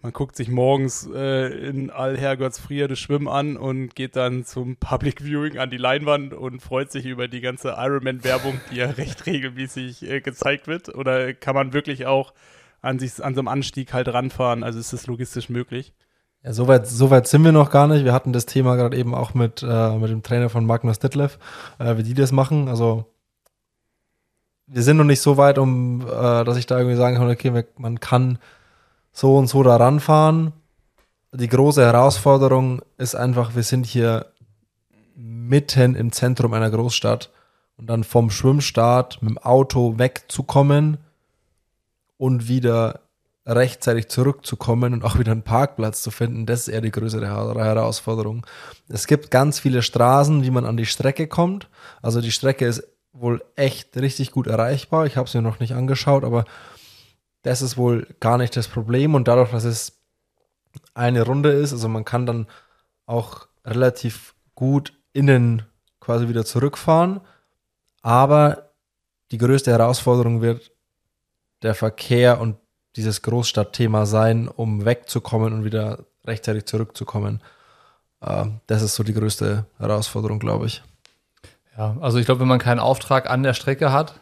[0.01, 5.59] man guckt sich morgens äh, in Allherrgottsfriede Schwimmen an und geht dann zum Public Viewing
[5.59, 10.21] an die Leinwand und freut sich über die ganze Ironman-Werbung, die ja recht regelmäßig äh,
[10.21, 10.95] gezeigt wird.
[10.95, 12.33] Oder kann man wirklich auch
[12.81, 14.63] an, sich, an so einem Anstieg halt ranfahren?
[14.63, 15.93] Also ist das logistisch möglich?
[16.45, 18.05] Ja, soweit so weit sind wir noch gar nicht.
[18.05, 21.39] Wir hatten das Thema gerade eben auch mit, äh, mit dem Trainer von Magnus Ditlev,
[21.81, 22.69] äh, wie die das machen.
[22.69, 23.05] Also
[24.69, 27.65] wir sind noch nicht so weit, um äh, dass ich da irgendwie sagen kann, okay,
[27.79, 28.39] man kann
[29.13, 30.53] so und so da ranfahren.
[31.33, 34.27] Die große Herausforderung ist einfach, wir sind hier
[35.15, 37.31] mitten im Zentrum einer Großstadt
[37.77, 40.99] und dann vom Schwimmstart mit dem Auto wegzukommen
[42.17, 43.01] und wieder
[43.47, 48.47] rechtzeitig zurückzukommen und auch wieder einen Parkplatz zu finden, das ist eher die größere Herausforderung.
[48.89, 51.69] Es gibt ganz viele Straßen, wie man an die Strecke kommt.
[52.03, 55.07] Also die Strecke ist wohl echt richtig gut erreichbar.
[55.07, 56.45] Ich habe es mir noch nicht angeschaut, aber
[57.43, 60.01] das ist wohl gar nicht das Problem und dadurch, dass es
[60.95, 62.47] eine Runde ist, also man kann dann
[63.07, 65.63] auch relativ gut innen
[66.01, 67.21] quasi wieder zurückfahren,
[68.03, 68.71] aber
[69.31, 70.73] die größte Herausforderung wird
[71.63, 72.57] der Verkehr und
[72.97, 77.43] dieses Großstadtthema sein, um wegzukommen und wieder rechtzeitig zurückzukommen.
[78.23, 80.83] Ähm, das ist so die größte Herausforderung, glaube ich.
[81.77, 84.21] Ja, also ich glaube, wenn man keinen Auftrag an der Strecke hat,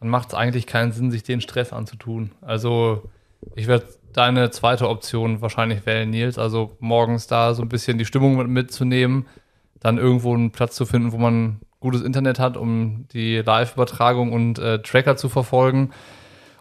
[0.00, 2.32] dann macht es eigentlich keinen Sinn, sich den Stress anzutun.
[2.40, 3.10] Also
[3.54, 6.38] ich werde deine zweite Option wahrscheinlich wählen, Nils.
[6.38, 9.26] Also morgens da so ein bisschen die Stimmung mitzunehmen,
[9.80, 14.58] dann irgendwo einen Platz zu finden, wo man gutes Internet hat, um die Live-Übertragung und
[14.58, 15.90] äh, Tracker zu verfolgen.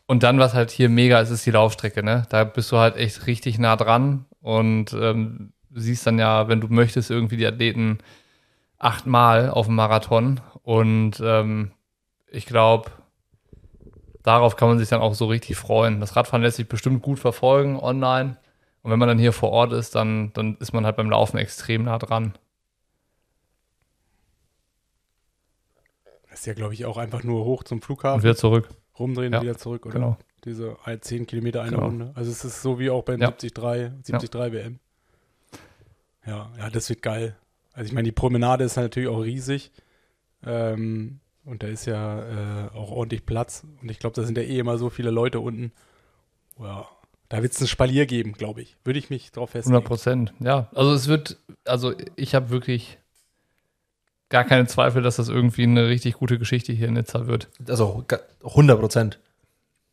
[0.05, 2.03] Und dann, was halt hier mega ist, ist die Laufstrecke.
[2.03, 2.23] Ne?
[2.29, 6.67] Da bist du halt echt richtig nah dran und ähm, siehst dann ja, wenn du
[6.69, 7.99] möchtest, irgendwie die Athleten
[8.77, 10.39] achtmal auf dem Marathon.
[10.63, 11.71] Und ähm,
[12.31, 12.91] ich glaube,
[14.27, 16.01] darauf kann man sich dann auch so richtig freuen.
[16.01, 18.37] Das Radfahren lässt sich bestimmt gut verfolgen online.
[18.81, 21.37] Und wenn man dann hier vor Ort ist, dann, dann ist man halt beim Laufen
[21.37, 22.37] extrem nah dran.
[26.29, 28.17] Das ist ja, glaube ich, auch einfach nur hoch zum Flughafen.
[28.17, 28.69] Und wieder zurück.
[28.99, 29.93] Rumdrehen ja, und wieder zurück, oder?
[29.93, 30.17] Genau.
[30.43, 31.85] Diese 10 Kilometer eine genau.
[31.85, 32.11] Runde.
[32.15, 33.27] Also es ist so wie auch beim ja.
[33.27, 34.51] 73, 73 ja.
[34.51, 34.79] WM.
[36.25, 37.35] Ja, ja, das wird geil.
[37.73, 39.71] Also ich meine, die Promenade ist natürlich auch riesig.
[40.45, 43.63] Ähm, und da ist ja äh, auch ordentlich Platz.
[43.81, 45.71] Und ich glaube, da sind ja eh immer so viele Leute unten.
[46.59, 46.85] Ja,
[47.29, 48.75] da wird es ein Spalier geben, glaube ich.
[48.83, 49.75] Würde ich mich drauf festlegen.
[49.75, 50.69] 100 Prozent, ja.
[50.75, 52.97] Also es wird, also ich habe wirklich
[54.29, 57.47] gar keine Zweifel, dass das irgendwie eine richtig gute Geschichte hier in Nizza wird.
[57.67, 58.03] Also
[58.43, 59.19] 100 Prozent.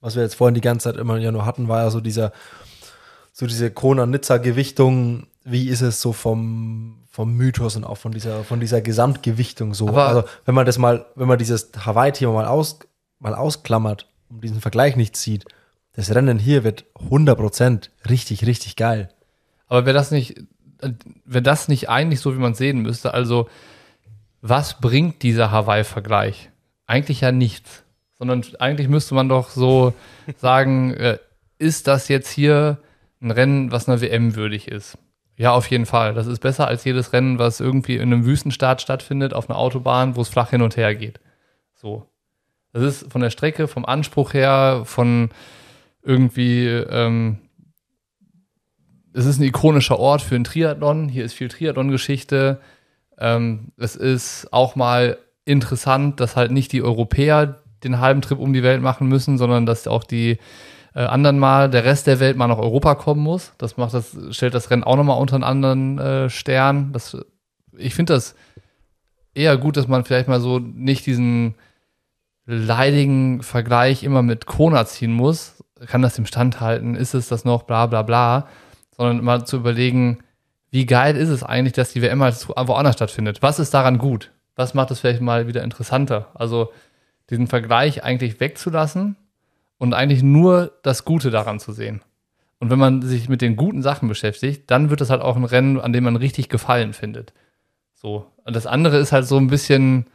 [0.01, 2.33] Was wir jetzt vorhin die ganze Zeit immer ja nur hatten, war ja so dieser,
[3.33, 5.29] so diese Kona-Nizza-Gewichtung.
[5.45, 9.87] Wie ist es so vom, vom Mythos und auch von dieser, von dieser Gesamtgewichtung so.
[9.87, 12.81] Aber also, wenn man das mal, wenn man dieses Hawaii-Thema mal, aus,
[13.21, 15.45] mal ausklammert und diesen Vergleich nicht zieht,
[15.93, 19.11] das Rennen hier wird 100% richtig, richtig geil.
[19.69, 20.43] Aber wäre das nicht,
[21.25, 23.15] wäre das nicht eigentlich so, wie man sehen müsste?
[23.15, 23.49] Also,
[24.43, 26.51] was bringt dieser Hawaii-Vergleich?
[26.89, 27.85] Eigentlich ja nichts.
[28.19, 29.95] Sondern eigentlich müsste man doch so
[30.39, 31.19] sagen, äh,
[31.59, 32.79] ist das jetzt hier
[33.23, 34.99] ein Rennen, was einer WM würdig ist?
[35.37, 36.15] Ja, auf jeden Fall.
[36.15, 40.17] Das ist besser als jedes Rennen, was irgendwie in einem Wüstenstaat stattfindet, auf einer Autobahn,
[40.17, 41.21] wo es flach hin und her geht.
[41.75, 42.07] So.
[42.73, 45.31] Das ist von der Strecke, vom Anspruch her, von
[46.03, 47.39] irgendwie, ähm,
[49.13, 51.09] es ist ein ikonischer Ort für einen Triathlon.
[51.09, 52.61] Hier ist viel Triathlon-Geschichte.
[53.19, 58.53] Ähm, es ist auch mal interessant, dass halt nicht die Europäer den halben Trip um
[58.53, 60.39] die Welt machen müssen, sondern dass auch die
[60.95, 63.53] äh, anderen mal, der Rest der Welt mal nach Europa kommen muss.
[63.59, 66.93] Das macht das, stellt das Rennen auch nochmal unter einen anderen äh, Stern.
[66.93, 67.17] Das,
[67.77, 68.37] ich finde das
[69.35, 71.57] eher gut, dass man vielleicht mal so nicht diesen
[72.47, 75.65] leidigen Vergleich immer mit Kona ziehen muss.
[75.87, 76.95] Kann das dem Stand halten?
[76.95, 77.65] Ist es das noch?
[77.65, 78.47] Bla bla bla.
[78.97, 80.19] Sondern mal zu überlegen,
[80.71, 83.43] wie geil ist es eigentlich, dass die WM halt woanders stattfindet?
[83.43, 84.31] Was ist daran gut?
[84.55, 86.29] Was macht es vielleicht mal wieder interessanter?
[86.35, 86.73] Also
[87.31, 89.17] diesen Vergleich eigentlich wegzulassen
[89.79, 92.03] und eigentlich nur das Gute daran zu sehen.
[92.59, 95.45] Und wenn man sich mit den guten Sachen beschäftigt, dann wird es halt auch ein
[95.45, 97.33] Rennen, an dem man richtig Gefallen findet.
[97.93, 98.31] So.
[98.45, 100.07] Und das andere ist halt so ein bisschen,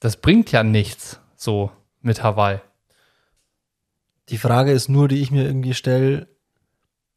[0.00, 2.60] das bringt ja nichts, so mit Hawaii.
[4.28, 6.28] Die Frage ist nur, die ich mir irgendwie stelle,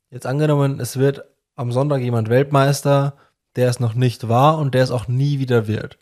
[0.10, 1.26] jetzt angenommen, es wird
[1.56, 3.16] am Sonntag jemand Weltmeister,
[3.56, 5.98] der es noch nicht war und der es auch nie wieder wird.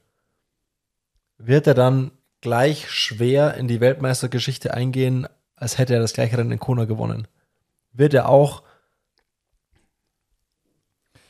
[1.37, 5.27] Wird er dann gleich schwer in die Weltmeistergeschichte eingehen,
[5.59, 7.27] als hätte er das gleiche Rennen in Kona gewonnen?
[7.93, 8.63] Wird er auch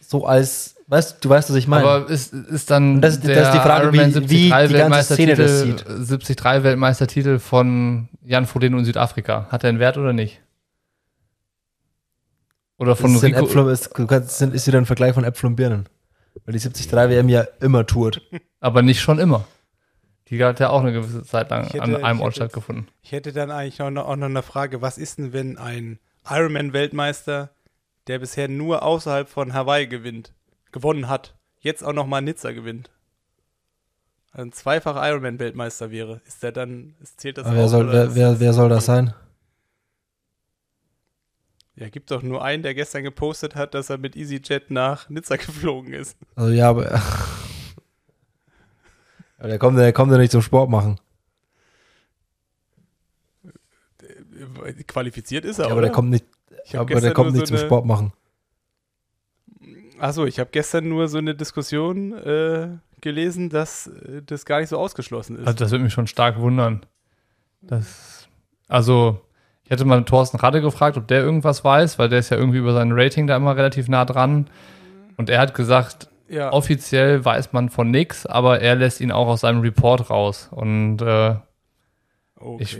[0.01, 1.85] so als, weißt du, weißt, was ich meine?
[1.87, 5.35] Aber ist, ist dann das ist- das ist die Frage, wie- wie die ganze Szene
[5.35, 9.47] das 73 Weltmeistertitel von Jan Frodeno in Südafrika.
[9.49, 10.41] Hat er einen Wert oder nicht?
[12.77, 15.87] Oder von sind Rico, Äpfel, ist, ist wieder ein Vergleich von Äpfel und Birnen.
[16.45, 18.21] Weil die 73 WM ja immer tourt.
[18.61, 19.45] aber nicht schon immer.
[20.29, 22.87] Die hat ja auch eine gewisse Zeit lang Ich hätte- an einem Ort hätte- stattgefunden.
[23.01, 25.99] Ich hätte dann eigentlich auch noch, auch noch eine Frage, was ist denn, wenn ein
[26.29, 27.49] Ironman-Weltmeister,
[28.07, 30.33] der bisher nur außerhalb von Hawaii gewinnt,
[30.71, 32.91] gewonnen hat, jetzt auch noch mal Nizza gewinnt?
[34.31, 36.21] Also ein zweifacher Ironman-Weltmeister wäre.
[36.27, 38.69] Ist der dann, ist- zählt das Aber wer auch, soll, oder wer, wer, wer soll
[38.69, 39.13] das sein?
[41.75, 45.37] Ja, gibt doch nur einen, der gestern gepostet hat, dass er mit EasyJet nach Nizza
[45.37, 46.17] geflogen ist.
[46.35, 47.01] Also ja, aber,
[49.39, 50.99] aber der kommt, der kommt ja nicht zum Sport machen.
[54.87, 55.73] Qualifiziert ist er, Ja, oder?
[55.73, 56.25] aber der kommt nicht,
[56.73, 58.13] aber der kommt nicht so zum eine- Sport machen.
[59.99, 62.69] Achso, ich habe gestern nur so eine Diskussion äh,
[63.01, 65.45] gelesen, dass äh, das gar nicht so ausgeschlossen ist.
[65.47, 66.85] Also das würde mich schon stark wundern.
[67.61, 68.29] Das,
[68.69, 69.19] also,
[69.65, 72.59] ich hätte mal Thorsten Radde gefragt, ob der irgendwas weiß, weil der ist ja irgendwie
[72.59, 74.49] über sein Rating da immer relativ nah dran.
[75.17, 76.51] Und er hat gesagt, ja.
[76.53, 80.49] offiziell weiß man von nix, aber er lässt ihn auch aus seinem Report raus.
[80.51, 81.35] Und äh,
[82.35, 82.63] Okay.
[82.63, 82.79] Ich-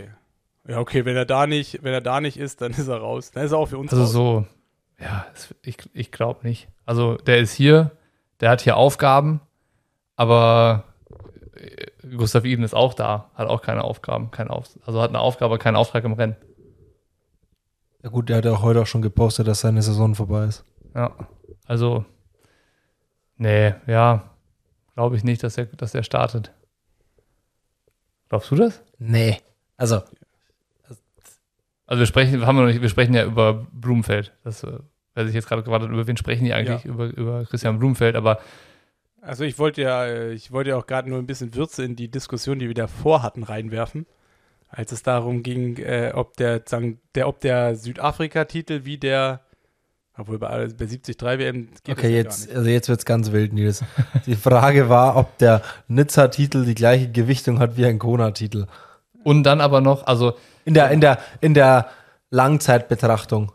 [0.68, 3.30] ja, okay, wenn er da nicht, wenn er da nicht ist, dann ist er raus.
[3.30, 4.12] Dann ist er auch für uns also raus.
[4.12, 4.46] so,
[5.00, 6.68] ja, es, ich, ich glaube nicht.
[6.86, 7.90] Also der ist hier,
[8.40, 9.40] der hat hier Aufgaben,
[10.16, 10.84] aber
[11.54, 11.86] äh,
[12.16, 15.58] Gustav Iden ist auch da, hat auch keine Aufgaben, keine Auf also hat eine Aufgabe,
[15.58, 16.36] keinen Auftrag im Rennen.
[18.02, 20.64] Ja gut, der hat ja auch heute auch schon gepostet, dass seine Saison vorbei ist.
[20.94, 21.12] Ja,
[21.66, 22.04] also,
[23.40, 24.30] nee, ja,
[24.94, 26.52] glaube ich nicht, dass er, dass er startet.
[28.28, 28.82] Glaubst du das?
[28.98, 29.38] Nee.
[29.76, 30.02] Also,
[31.86, 34.32] Also wir sprechen, haben wir noch nicht, wir sprechen ja über Blumenfeld.
[34.44, 34.78] Das, äh,
[35.14, 36.84] wer sich jetzt gerade gewartet, über wen sprechen die eigentlich?
[36.84, 36.90] Ja.
[36.90, 38.38] Über, über Christian Blumenfeld, aber
[39.22, 42.08] Also ich wollte ja, ich wollte ja auch gerade nur ein bisschen Würze in die
[42.08, 44.06] Diskussion, die wir davor hatten, reinwerfen.
[44.68, 49.40] Als es darum ging, äh, ob der, sagen, der, ob der Südafrika-Titel wie der,
[50.20, 52.56] obwohl bei, bei 73 WM geht okay, das ja jetzt, gar nicht.
[52.58, 53.82] also jetzt wird's ganz wild, Nils.
[54.26, 58.66] Die Frage war, ob der Nizza-Titel die gleiche Gewichtung hat wie ein Kona-Titel.
[59.24, 61.88] und dann aber noch, also In der, in der, in der
[62.30, 63.52] Langzeitbetrachtung.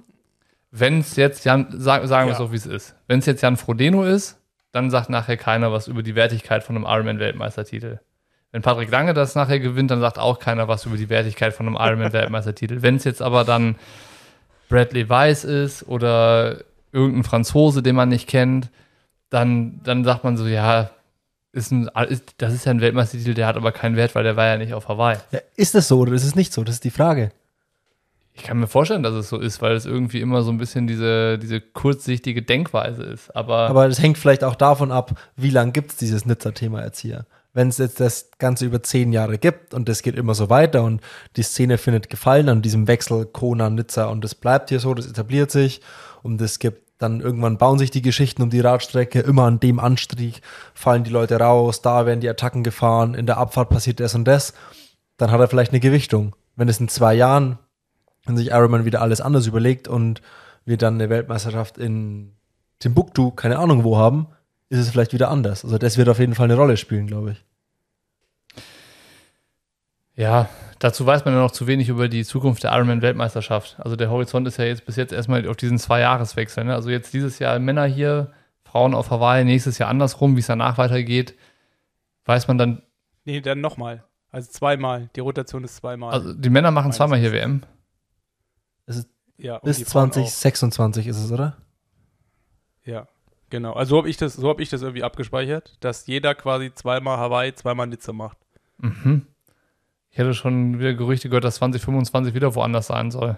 [0.72, 2.46] wenn es jetzt Jan, sag, sagen wir es Ja.
[2.46, 2.96] so, wie es ist.
[3.08, 4.38] Wenn es jetzt Jan Frodeno ist,
[4.72, 8.00] dann sagt nachher keiner was über die Wertigkeit von einem Ironman-Weltmeistertitel.
[8.52, 11.68] Wenn Patrick Lange das nachher gewinnt, dann sagt auch keiner was über die Wertigkeit von
[11.68, 12.82] einem Ironman-Weltmeistertitel.
[12.82, 13.76] Wenn es jetzt aber dann
[14.70, 18.70] Bradley Weiss ist oder irgendein Franzose, den man nicht kennt,
[19.30, 20.92] dann, dann sagt man so, ja,
[21.52, 24.36] ist ein, ist, das ist ja ein Weltmeistertitel, der hat aber keinen Wert, weil der
[24.36, 25.18] war ja nicht auf Hawaii.
[25.32, 26.64] Ja, ist das so oder ist es nicht so?
[26.64, 27.32] Das ist die Frage.
[28.34, 30.88] Ich kann mir vorstellen, dass es so ist, weil es irgendwie immer so ein bisschen
[30.88, 33.34] diese, diese kurzsichtige Denkweise ist.
[33.34, 37.00] Aber, Aber das hängt vielleicht auch davon ab, wie lange gibt es dieses Nizza-Thema jetzt
[37.00, 37.26] hier.
[37.56, 40.84] Wenn es jetzt das Ganze über zehn Jahre gibt und das geht immer so weiter
[40.84, 41.02] und
[41.38, 45.08] die Szene findet Gefallen an diesem Wechsel Kona, Nizza und das bleibt hier so, das
[45.08, 45.82] etabliert sich
[46.22, 49.80] und es gibt dann irgendwann bauen sich die Geschichten um die Radstrecke, immer an dem
[49.80, 50.42] Anstieg
[50.74, 54.26] fallen die Leute raus, da werden die Attacken gefahren, in der Abfahrt passiert das und
[54.26, 54.54] das,
[55.16, 56.36] dann hat er vielleicht eine Gewichtung.
[56.58, 57.58] Wenn es in zwei Jahren,
[58.26, 60.22] wenn sich Ironman wieder alles anders überlegt und
[60.66, 62.34] wir dann eine Weltmeisterschaft in
[62.80, 64.28] Timbuktu, keine Ahnung wo haben,
[64.76, 65.64] ist es vielleicht wieder anders.
[65.64, 67.46] Also das wird auf jeden Fall eine Rolle spielen, glaube ich.
[70.16, 70.50] ja,
[70.80, 73.78] Dazu weiß man ja noch zu wenig über die Zukunft der Ironman-Weltmeisterschaft.
[73.80, 76.66] Also der Horizont ist ja jetzt bis jetzt erstmal auf diesen zwei Jahreswechsel.
[76.66, 76.76] Ne?
[76.76, 78.32] Also jetzt dieses Jahr Männer hier,
[78.64, 81.36] Frauen auf Hawaii, nächstes Jahr andersrum, wie es danach weitergeht,
[82.26, 82.82] weiß man dann.
[83.24, 84.04] Nee, dann nochmal.
[84.32, 85.10] Also zweimal.
[85.16, 86.14] Die Rotation ist zweimal.
[86.14, 87.32] Also die Männer machen Meines zweimal hier.
[87.32, 87.62] WM.
[88.86, 90.14] Es ist ja, bis die Frauen auch.
[90.14, 91.56] 2026 ist es, oder?
[92.84, 93.08] Ja,
[93.50, 93.74] genau.
[93.74, 97.18] Also so habe ich, das- so hab ich das irgendwie abgespeichert, dass jeder quasi zweimal
[97.18, 98.38] Hawaii, zweimal Nizza macht.
[98.78, 99.28] Mhm.
[100.12, 103.38] Ich hätte schon wieder Gerüchte gehört, dass 2025 wieder woanders sein soll.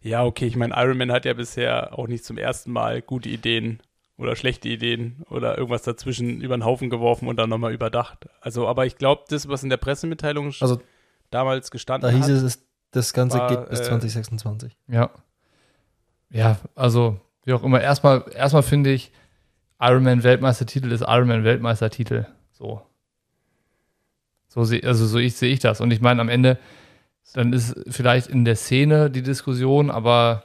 [0.00, 3.80] Ja, okay, ich meine, Ironman hat ja bisher auch nicht zum ersten Mal gute Ideen
[4.16, 8.26] oder schlechte Ideen oder irgendwas dazwischen über den Haufen geworfen und dann nochmal überdacht.
[8.40, 10.80] Also, aber ich glaube, das, was in der Pressemitteilung Also
[11.30, 14.76] damals da gestanden hieß hat, es, es, das Ganze war, geht bis äh, 2026.
[14.88, 15.10] Ja.
[16.30, 17.80] Ja, also wie auch immer.
[17.80, 19.12] Erstmal, erstmal finde ich,
[19.80, 22.26] Ironman Weltmeistertitel ist Ironman Weltmeistertitel.
[22.52, 22.82] So.
[24.48, 25.80] So sehe also so ich sehe ich das.
[25.80, 26.58] Und ich meine, am Ende,
[27.34, 30.44] dann ist vielleicht in der Szene die Diskussion, aber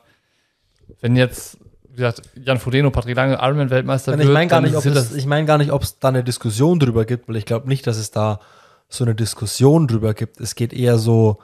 [1.02, 4.62] wenn jetzt, wie gesagt, Jan Frodeno, Patrick Lange Ironman Weltmeister Nein, wird, ich meine gar
[4.62, 7.36] nicht, ob es, ich meine gar nicht, ob es da eine Diskussion drüber gibt, weil
[7.36, 8.40] ich glaube nicht, dass es da
[8.88, 10.42] so eine Diskussion drüber gibt.
[10.42, 11.38] Es geht eher so,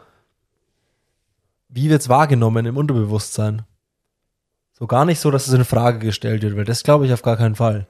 [1.69, 3.61] wie wird es wahrgenommen im Unterbewusstsein?
[4.77, 7.21] So gar nicht so, dass es in Frage gestellt wird, weil das glaube ich auf
[7.21, 7.87] gar keinen Fall.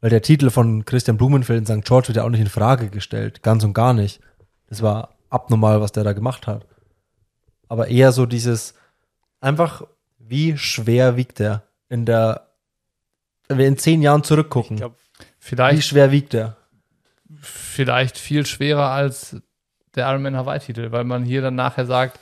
[0.00, 1.84] Weil der Titel von Christian Blumenfeld in St.
[1.84, 3.42] George wird ja auch nicht in Frage gestellt.
[3.42, 4.20] Ganz und gar nicht.
[4.68, 6.66] Das war abnormal, was der da gemacht hat.
[7.68, 8.74] Aber eher so dieses,
[9.40, 9.82] einfach,
[10.18, 12.48] wie schwer wiegt der in der,
[13.48, 16.56] wenn wir in zehn Jahren zurückgucken, glaube, wie vielleicht, schwer wiegt der?
[17.40, 19.36] vielleicht viel schwerer als
[19.94, 22.20] der Ironman Hawaii-Titel, weil man hier dann nachher sagt,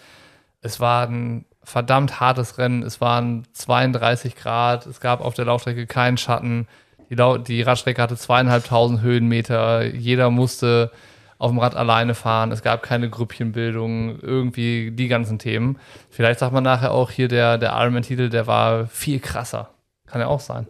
[0.62, 5.86] es war ein verdammt hartes Rennen, es waren 32 Grad, es gab auf der Laufstrecke
[5.86, 6.68] keinen Schatten,
[7.10, 10.92] die, Lau die Radstrecke hatte zweieinhalbtausend Höhenmeter, jeder musste
[11.38, 15.78] auf dem Rad alleine fahren, es gab keine Grüppchenbildung, irgendwie die ganzen Themen.
[16.08, 19.70] Vielleicht sagt man nachher auch hier, der, der Ironman-Titel, der war viel krasser.
[20.06, 20.68] Kann ja auch sein.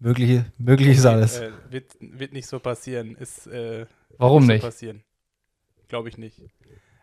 [0.00, 1.38] Möglich, möglich ist alles.
[1.38, 3.14] Äh, wird, wird nicht so passieren.
[3.14, 3.86] Ist, äh,
[4.18, 4.62] Warum so nicht?
[4.62, 5.02] passieren.
[5.88, 6.42] Glaube ich nicht.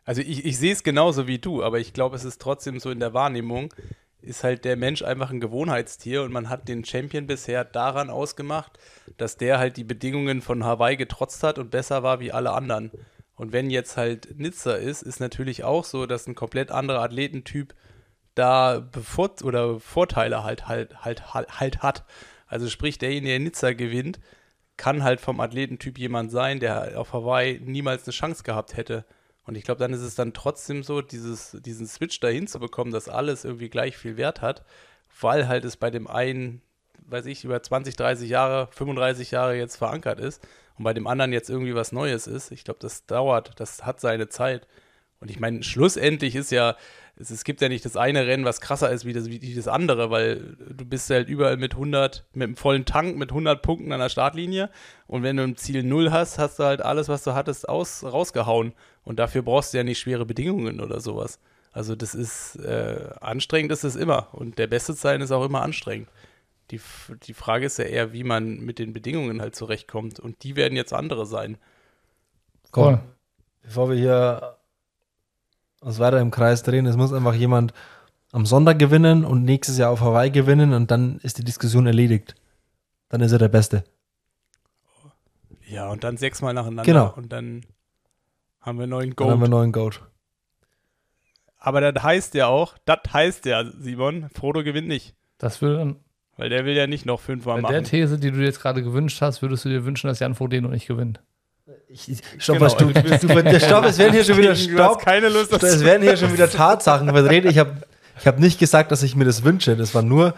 [0.07, 2.91] Also ich, ich sehe es genauso wie du, aber ich glaube, es ist trotzdem so
[2.91, 3.73] in der Wahrnehmung,
[4.21, 8.79] ist halt der Mensch einfach ein Gewohnheitstier und man hat den Champion bisher daran ausgemacht,
[9.17, 12.89] dass der halt die Bedingungen von Hawaii getrotzt hat und besser war wie alle anderen.
[13.35, 17.75] Und wenn jetzt halt Nizza ist, ist natürlich auch so, dass ein komplett anderer Athletentyp
[18.33, 22.05] da bevor oder Vorteile halt halt halt halt, halt hat.
[22.47, 24.21] Also sprich, derjenige, der Nizza gewinnt,
[24.77, 29.03] kann halt vom Athletentyp jemand sein, der auf Hawaii niemals eine Chance gehabt hätte.
[29.47, 32.91] Und ich glaube, dann ist es dann trotzdem so, dieses, diesen Switch dahin zu bekommen,
[32.91, 34.65] dass alles irgendwie gleich viel Wert hat,
[35.21, 36.61] weil halt es bei dem einen,
[37.07, 40.45] weiß ich, über 20, 30 Jahre, 35 Jahre jetzt verankert ist
[40.77, 42.51] und bei dem anderen jetzt irgendwie was Neues ist.
[42.51, 44.67] Ich glaube, das dauert, das hat seine Zeit.
[45.19, 46.75] Und ich meine, schlussendlich ist ja,
[47.15, 49.67] es, es gibt ja nicht das eine Rennen, was krasser ist wie das, wie das
[49.67, 53.91] andere, weil du bist halt überall mit 100, mit einem vollen Tank, mit 100 Punkten
[53.91, 54.69] an der Startlinie.
[55.07, 58.03] Und wenn du im Ziel 0 hast, hast du halt alles, was du hattest, aus,
[58.03, 58.73] rausgehauen.
[59.03, 61.39] Und dafür brauchst du ja nicht schwere Bedingungen oder sowas.
[61.71, 64.33] Also das ist, äh, anstrengend ist es immer.
[64.33, 66.09] Und der beste sein ist auch immer anstrengend.
[66.69, 66.81] Die,
[67.23, 70.19] die Frage ist ja eher, wie man mit den Bedingungen halt zurechtkommt.
[70.19, 71.57] Und die werden jetzt andere sein.
[72.71, 72.99] Komm,
[73.63, 74.56] bevor wir hier
[75.81, 77.73] uns weiter im Kreis drehen, es muss einfach jemand
[78.31, 82.35] am Sonntag gewinnen und nächstes Jahr auf Hawaii gewinnen und dann ist die Diskussion erledigt.
[83.09, 83.83] Dann ist er der Beste.
[85.67, 86.83] Ja, und dann sechsmal nacheinander.
[86.83, 87.13] Genau.
[87.15, 87.65] Und dann
[88.61, 90.01] haben wir einen neuen Dann haben wir neuen Goat.
[91.57, 95.15] Aber das heißt ja auch, das heißt ja, Simon, Frodo gewinnt nicht.
[95.37, 95.95] Das würde dann,
[96.37, 97.89] Weil der will ja nicht noch fünfmal bei der machen.
[97.89, 100.69] These, die du dir jetzt gerade gewünscht hast, würdest du dir wünschen, dass Jan Frodeno
[100.69, 101.21] nicht gewinnt.
[101.89, 104.55] Ich, stopp, Genau, was du, du bist- du, du, stopp, es werden hier schon wieder,
[104.55, 107.45] stopp, keine Lust, es das werden hier schon wieder Tatsachen verdreht.
[107.45, 107.81] Ich habe
[108.19, 109.75] ich hab nicht gesagt, dass ich mir das wünsche.
[109.75, 110.33] Das war nur,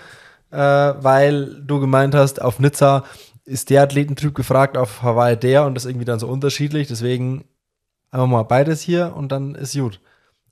[0.52, 3.04] äh, weil du gemeint hast, auf Nizza
[3.46, 6.88] ist der Athletentyp gefragt, auf Hawaii der und das ist irgendwie dann so unterschiedlich.
[6.88, 7.46] Deswegen
[8.12, 10.00] einfach mal beides hier und dann ist gut.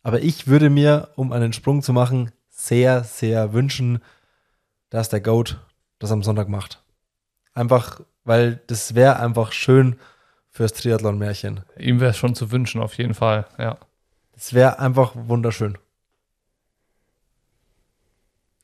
[0.03, 3.99] Aber ich würde mir, um einen Sprung zu machen, sehr, sehr wünschen,
[4.89, 5.59] dass der Goat
[5.99, 6.83] das am Sonntag macht.
[7.53, 9.97] Einfach, weil das wäre einfach schön
[10.57, 11.61] fürs Triathlon-Märchen.
[11.77, 13.77] Ihm wäre es schon zu wünschen, auf jeden Fall, ja.
[14.33, 15.77] Das wäre einfach wunderschön.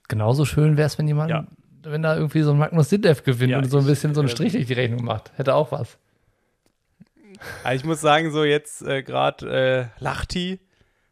[0.08, 1.46] Genauso schön wäre es, wenn jemand, Ja.
[1.84, 4.22] wenn da irgendwie so ein Magnus Sindev gewinnt Ja, und so ein ich, bisschen so
[4.22, 5.32] einen äh, Strich durch die Rechnung macht.
[5.38, 5.98] Hätte auch was.
[7.64, 10.60] Also ich muss sagen, so jetzt äh, gerade äh, Lachti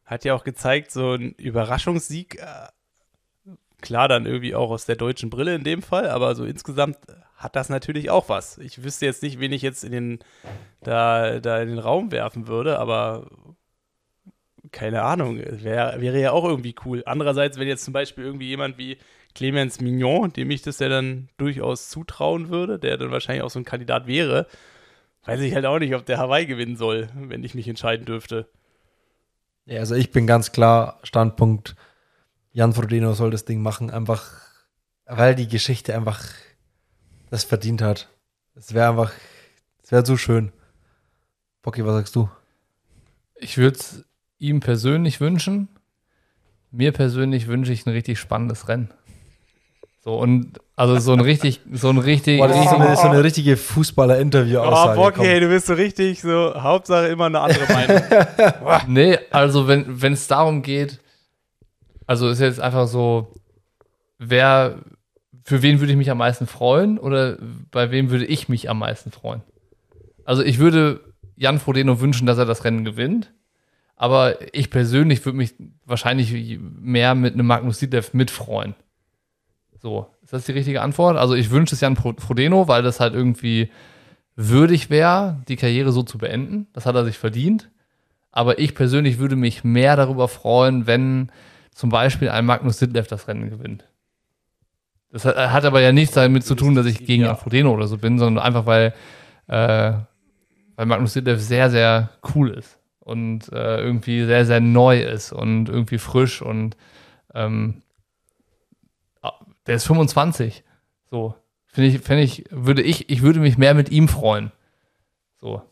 [0.06, 2.40] hat ja auch gezeigt, so ein Überraschungssieg.
[2.40, 2.46] Äh,
[3.82, 6.98] klar, dann irgendwie auch aus der deutschen Brille in dem Fall, aber so insgesamt
[7.36, 8.58] hat das natürlich auch was.
[8.60, 10.20] Ich wüsste jetzt nicht, wen ich jetzt in den,
[10.82, 13.28] da, da in den Raum werfen würde, aber
[14.72, 17.04] keine Ahnung, wär, wäre ja auch irgendwie cool.
[17.06, 18.98] Andererseits, wenn jetzt zum Beispiel irgendwie jemand wie
[19.34, 23.60] Clemens Mignon, dem ich das ja dann durchaus zutrauen würde, der dann wahrscheinlich auch so
[23.60, 24.48] ein Kandidat wäre,
[25.26, 28.48] weiß ich halt auch nicht, ob der Hawaii gewinnen soll, wenn ich mich entscheiden dürfte.
[29.66, 31.76] Ja, also ich bin ganz klar Standpunkt,
[32.54, 34.30] Jan Frodeno soll das Ding machen, einfach,
[35.06, 36.22] weil die Geschichte einfach
[37.30, 38.10] das verdient hat.
[38.56, 39.12] Es wäre einfach,
[39.82, 40.52] es wäre so schön.
[41.62, 42.30] Bocky, was sagst du?
[43.36, 44.04] Ich würde es
[44.38, 45.70] ihm persönlich wünschen.
[46.72, 48.94] Mir persönlich wünsche ich ein richtig spannendes Rennen.
[50.04, 52.96] So, und also so ein richtig, so ein richtig, Boah, das ist so richtig eine,
[52.98, 55.00] so eine richtige Fußballer-Interview-Aussage.
[55.00, 58.02] Oh, hey, du bist so richtig, so, Hauptsache immer eine andere Meinung.
[58.88, 61.00] Nee, also wenn wenn es darum geht,
[62.12, 63.32] also ist jetzt einfach so,
[64.20, 64.80] wer,
[65.46, 67.38] für wen würde ich mich am meisten freuen oder
[67.72, 69.44] bei wem würde ich mich am meisten freuen?
[70.26, 71.00] Also ich würde
[71.38, 73.32] Jan Frodeno wünschen, dass er das Rennen gewinnt,
[73.96, 75.56] aber ich persönlich würde mich
[75.86, 78.76] wahrscheinlich mehr mit einem Magnus Dietleff mitfreuen.
[79.82, 81.16] So, ist das die richtige Antwort?
[81.16, 83.72] Also ich wünsche es Jan Frodeno, weil das halt irgendwie
[84.36, 86.68] würdig wäre, die Karriere so zu beenden.
[86.74, 87.70] Das hat er sich verdient.
[88.34, 91.32] Aber ich persönlich würde mich mehr darüber freuen, wenn
[91.82, 93.86] zum Beispiel ein Magnus Ditlev das Rennen gewinnt.
[95.10, 97.30] Das hat, hat aber ja nichts damit zu tun, dass ich gegen Ja.
[97.30, 98.94] Jan Frodeno oder so bin, sondern einfach, weil,
[99.48, 99.94] äh,
[100.76, 105.70] weil Magnus Ditlev sehr, sehr cool ist und äh, irgendwie sehr, sehr neu ist und
[105.70, 106.78] irgendwie frisch und
[107.34, 107.82] ähm,
[109.66, 110.64] der ist 25.
[111.10, 111.34] So.
[111.66, 114.52] Finde ich, finde ich, würde ich, ich würde mich mehr mit ihm freuen.
[115.40, 115.64] So.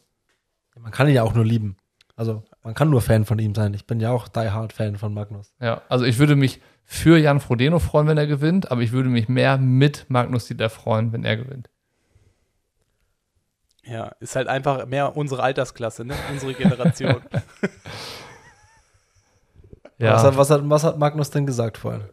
[0.76, 1.78] Man kann ihn ja auch nur lieben.
[2.16, 3.74] Also, man kann nur Fan von ihm sein.
[3.74, 5.54] Ich bin ja auch Die Hard Fan von Magnus.
[5.62, 9.10] Ja, also ich würde mich für Jan Frodeno freuen, wenn er gewinnt, aber ich würde
[9.10, 11.70] mich mehr mit Magnus Dieter freuen, wenn er gewinnt.
[13.84, 16.14] Ja, ist halt einfach mehr unsere Altersklasse, ne?
[16.32, 17.22] Unsere Generation.
[19.98, 22.04] Ja, Was, hat, was, hat, was hat Magnus denn gesagt vorhin?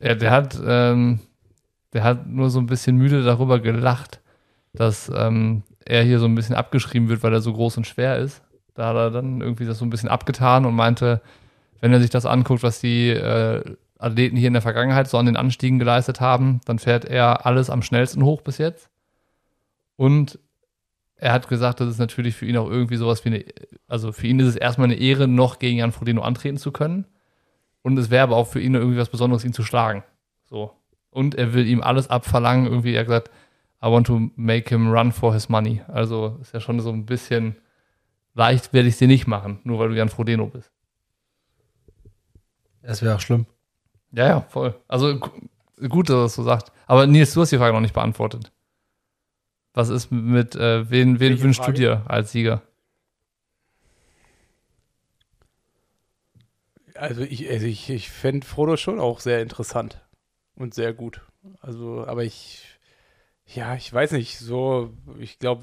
[0.00, 1.20] ja der hat, ähm,
[1.92, 4.20] der hat nur so ein bisschen müde darüber gelacht,
[4.72, 8.18] dass ähm, er hier so ein bisschen abgeschrieben wird, weil er so groß und schwer
[8.18, 8.42] ist.
[8.76, 11.22] Da hat er dann irgendwie das so ein bisschen abgetan und meinte,
[11.80, 15.26] wenn er sich das anguckt, was die äh, Athleten hier in der Vergangenheit so an
[15.26, 18.90] den Anstiegen geleistet haben, dann fährt er alles am schnellsten hoch bis jetzt.
[19.96, 20.38] Und
[21.16, 23.44] er hat gesagt, das ist natürlich für ihn auch irgendwie sowas wie eine,
[23.88, 27.06] also für ihn ist es erstmal eine Ehre, noch gegen Jan Frodeno antreten zu können.
[27.82, 30.04] Und es wäre aber auch für ihn irgendwie was Besonderes, ihn zu schlagen.
[30.44, 30.72] So.
[31.10, 32.66] Und er will ihm alles abverlangen.
[32.66, 33.30] Irgendwie, er hat gesagt,
[33.82, 35.80] I want to make him run for his money.
[35.88, 37.56] Also ist ja schon so ein bisschen
[38.36, 40.70] leicht werde ich es dir nicht machen, nur weil du Jan Frodeno bist.
[42.82, 43.46] Das wäre auch schlimm.
[44.12, 44.80] Ja, ja, voll.
[44.86, 46.70] Also gu- gut, dass er das so sagt.
[46.86, 48.52] Aber Nils, du hast die Frage noch nicht beantwortet.
[49.74, 51.72] Was ist mit, äh, wen, wen wünschst Frage?
[51.72, 52.62] du dir als Sieger?
[56.94, 60.02] Also ich, also ich, ich fände Frodo schon auch sehr interessant
[60.54, 61.20] und sehr gut.
[61.60, 62.62] Also, aber ich,
[63.46, 65.62] ja, ich weiß nicht, so, ich glaube,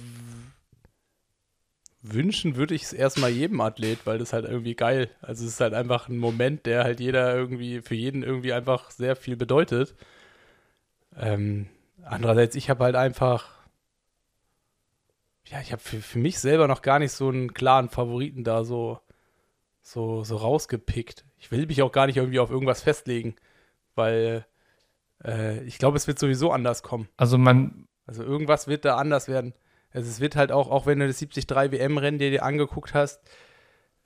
[2.03, 5.09] wünschen würde ich es erstmal jedem Athlet, weil das halt irgendwie geil.
[5.21, 8.91] Also es ist halt einfach ein Moment, der halt jeder irgendwie, für jeden irgendwie einfach
[8.91, 9.95] sehr viel bedeutet.
[11.15, 11.67] Ähm,
[12.03, 13.49] andererseits, ich habe halt einfach,
[15.45, 18.63] ja, ich habe für, für mich selber noch gar nicht so einen klaren Favoriten da
[18.63, 18.99] so
[19.83, 21.25] so, so rausgepickt.
[21.37, 23.35] Ich will mich auch gar nicht irgendwie auf irgendwas festlegen,
[23.95, 24.45] weil
[25.23, 27.09] äh, ich glaube, es wird sowieso anders kommen.
[27.17, 29.53] Also man, Also irgendwas wird da anders werden.
[29.93, 33.21] Also es wird halt auch, auch wenn du das 73 WM-Rennen dir, dir angeguckt hast,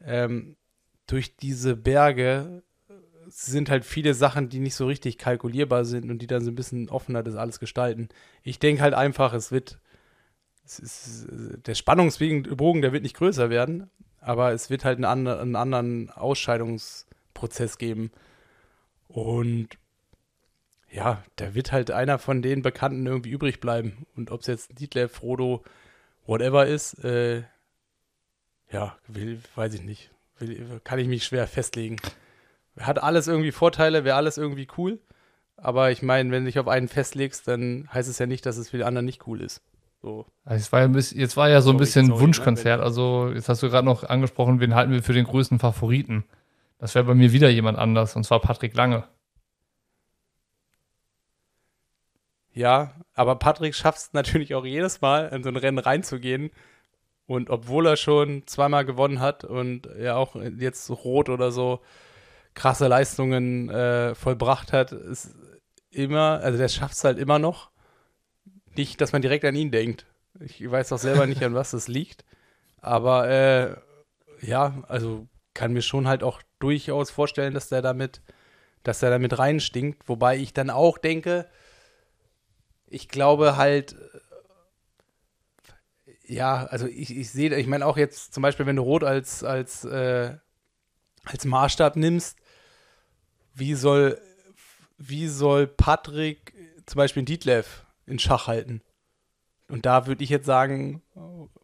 [0.03, 0.57] ähm,
[1.07, 2.63] durch diese Berge
[3.29, 6.55] sind halt viele Sachen, die nicht so richtig kalkulierbar sind und die dann so ein
[6.55, 8.09] bisschen offener das alles gestalten.
[8.43, 9.79] Ich denke halt einfach, es wird,
[10.65, 11.27] es ist,
[11.65, 17.77] der Spannungsbogen, der wird nicht größer werden, aber es wird halt einen, einen anderen Ausscheidungsprozess
[17.77, 18.11] geben.
[19.07, 19.69] Und
[20.91, 24.05] ja, da wird halt einer von den Bekannten irgendwie übrig bleiben.
[24.15, 25.63] Und ob es jetzt Dietler, Frodo,
[26.25, 27.43] whatever ist, äh,
[28.71, 30.11] ja, will, weiß ich nicht.
[30.39, 31.97] Will, kann ich mich schwer festlegen.
[32.79, 34.99] Hat alles irgendwie Vorteile, wäre alles irgendwie cool.
[35.55, 38.57] Aber ich meine, wenn du dich auf einen festlegst, dann heißt es ja nicht, dass
[38.57, 39.61] es für die anderen nicht cool ist.
[40.03, 40.27] So.
[40.45, 42.79] es war ja bisschen, jetzt war ja so ein Sorry, bisschen sorry, ne, Wunschkonzert.
[42.79, 46.23] wenn- Also jetzt hast du gerade noch angesprochen, wen halten wir für den größten Favoriten?
[46.77, 49.05] Das wäre bei mir wieder jemand anders, und zwar Patrick Lange.
[52.57, 56.49] Ja, aber Patrick schafft es natürlich auch jedes Mal, in so ein Rennen reinzugehen.
[57.27, 61.81] Und obwohl er schon zweimal gewonnen hat und ja auch jetzt rot oder so
[62.55, 65.35] krasse Leistungen äh, vollbracht hat, ist
[65.91, 67.69] immer, also der schafft es halt immer noch.
[68.75, 70.07] Nicht, dass man direkt an ihn denkt.
[70.39, 72.25] Ich weiß auch selber nicht, an was das liegt.
[72.81, 73.75] Aber äh,
[74.41, 78.23] ja, also kann mir schon halt auch durchaus vorstellen, dass der damit,
[78.81, 80.09] dass der damit reinstinkt.
[80.09, 81.47] Wobei ich dann auch denke,
[82.89, 84.19] ich glaube halt, äh,
[86.33, 89.43] ja, also ich, ich sehe, ich meine auch jetzt zum Beispiel, wenn du Rot als,
[89.43, 90.35] als, äh,
[91.25, 92.37] als Maßstab nimmst,
[93.53, 94.19] wie soll,
[94.97, 96.53] wie soll Patrick
[96.85, 98.81] zum Beispiel Dietlev in Schach halten?
[99.69, 101.01] Und da würde ich jetzt sagen,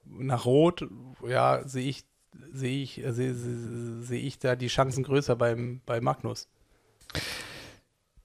[0.05, 0.87] nach Rot,
[1.25, 2.03] ja, sehe ich,
[2.51, 6.49] sehe ich, äh, sehe seh ich da die Chancen größer beim, bei Magnus.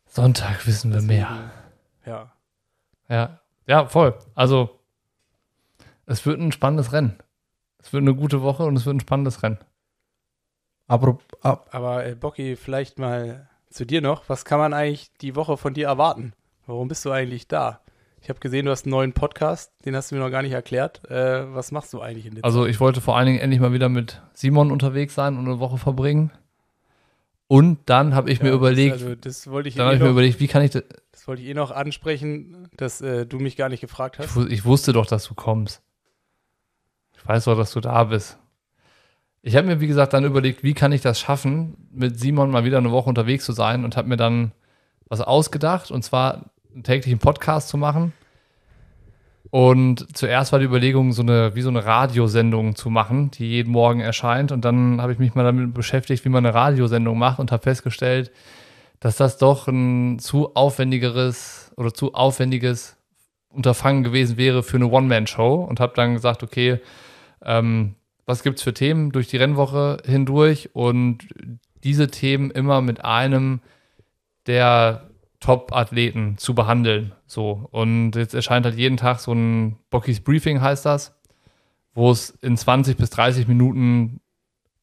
[0.06, 1.50] Sonntag wissen wir Deswegen, mehr.
[2.04, 2.32] Ja.
[3.08, 4.14] Ja, ja, voll.
[4.34, 4.70] Also,
[6.06, 7.18] es wird ein spannendes Rennen.
[7.78, 9.58] Es wird eine gute Woche und es wird ein spannendes Rennen.
[10.86, 14.28] Apro ab, Aber äh, Bocky, vielleicht mal zu dir noch.
[14.28, 16.32] Was kann man eigentlich die Woche von dir erwarten?
[16.66, 17.80] Warum bist du eigentlich da?
[18.20, 20.52] Ich habe gesehen, du hast einen neuen Podcast, den hast du mir noch gar nicht
[20.52, 21.08] erklärt.
[21.10, 23.72] Äh, was machst du eigentlich in der Also, ich wollte vor allen Dingen endlich mal
[23.72, 26.32] wieder mit Simon unterwegs sein und eine Woche verbringen.
[27.48, 29.98] Und dann habe ich mir Ja, überlegt, Das, also, das wollte ich, dann eh ich
[30.00, 33.24] mir noch, überlegt, wie kann ich das, das wollte ich eh noch ansprechen, dass äh,
[33.26, 34.36] du mich gar nicht gefragt ich, hast.
[34.36, 35.82] wu- ich wusste doch, dass du kommst.
[37.16, 38.38] Ich weiß doch, dass du da bist.
[39.40, 42.64] Ich habe mir, wie gesagt, dann überlegt, wie kann ich das schaffen, mit Simon mal
[42.64, 44.52] wieder eine Woche unterwegs zu sein und habe mir dann
[45.06, 48.12] was ausgedacht und zwar einen täglichen Podcast zu machen.
[49.50, 53.72] Und zuerst war die Überlegung, so eine, wie so eine Radiosendung zu machen, die jeden
[53.72, 54.52] Morgen erscheint.
[54.52, 57.62] Und dann habe ich mich mal damit beschäftigt, wie man eine Radiosendung macht und habe
[57.62, 58.30] festgestellt,
[59.00, 62.96] dass das doch ein zu aufwendigeres oder zu aufwendiges
[63.48, 66.80] Unterfangen gewesen wäre für eine One-Man-Show und habe dann gesagt, okay,
[67.42, 67.94] ähm,
[68.26, 71.26] was gibt's für Themen durch die Rennwoche hindurch und
[71.82, 73.60] diese Themen immer mit einem
[74.46, 75.07] der
[75.40, 77.12] Top-Athleten zu behandeln.
[77.26, 77.68] So.
[77.70, 81.14] Und jetzt erscheint halt jeden Tag so ein Bockys Briefing, heißt das,
[81.94, 84.20] wo es in 20 bis 30 Minuten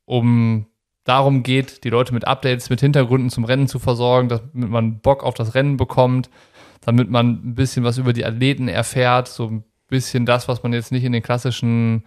[0.05, 0.67] um
[1.03, 5.23] darum geht, die Leute mit Updates, mit Hintergründen zum Rennen zu versorgen, damit man Bock
[5.23, 6.29] auf das Rennen bekommt,
[6.81, 10.73] damit man ein bisschen was über die Athleten erfährt, so ein bisschen das, was man
[10.73, 12.03] jetzt nicht in den klassischen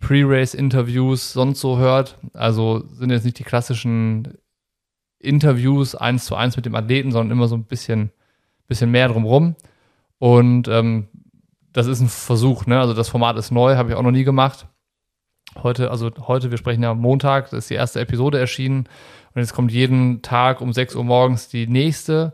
[0.00, 2.18] Pre-Race-Interviews sonst so hört.
[2.34, 4.36] Also sind jetzt nicht die klassischen
[5.22, 8.10] Interviews eins zu eins mit dem Athleten, sondern immer so ein bisschen,
[8.66, 9.56] bisschen mehr drumrum.
[10.18, 11.08] Und ähm,
[11.72, 12.80] das ist ein Versuch, ne?
[12.80, 14.66] Also das Format ist neu, habe ich auch noch nie gemacht.
[15.62, 18.88] Heute, also heute, wir sprechen ja Montag, da ist die erste Episode erschienen.
[19.34, 22.32] Und jetzt kommt jeden Tag um 6 Uhr morgens die nächste.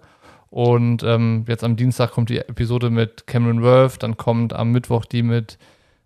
[0.51, 5.05] Und ähm, jetzt am Dienstag kommt die Episode mit Cameron Worth, dann kommt am Mittwoch
[5.05, 5.59] die mit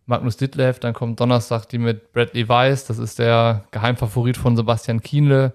[0.06, 5.00] Magnus Ditlev, dann kommt Donnerstag die mit Bradley Weiss, das ist der Geheimfavorit von Sebastian
[5.00, 5.52] Kienle.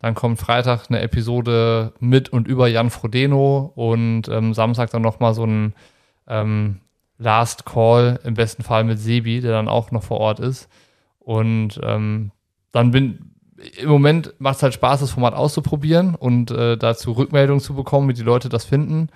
[0.00, 5.34] Dann kommt Freitag eine Episode mit und über Jan Frodeno und ähm, Samstag dann nochmal
[5.34, 5.74] so ein
[6.26, 6.80] ähm,
[7.18, 10.68] Last Call, im besten Fall mit Sebi, der dann auch noch vor Ort ist.
[11.18, 12.32] Und ähm,
[12.72, 13.30] dann bin
[13.76, 18.08] im Moment macht es halt Spaß, das Format auszuprobieren und äh, dazu Rückmeldungen zu bekommen,
[18.08, 19.08] wie die Leute das finden,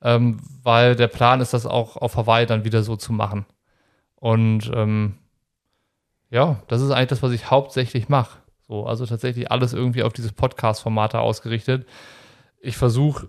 [0.00, 3.44] ähm, weil der Plan ist, das auch auf Hawaii dann wieder so zu machen.
[4.14, 5.14] Und ähm,
[6.30, 8.38] ja, das ist eigentlich das, was ich hauptsächlich mache.
[8.70, 11.88] So, also tatsächlich alles irgendwie auf dieses Podcast-Format ausgerichtet.
[12.60, 13.28] Ich versuche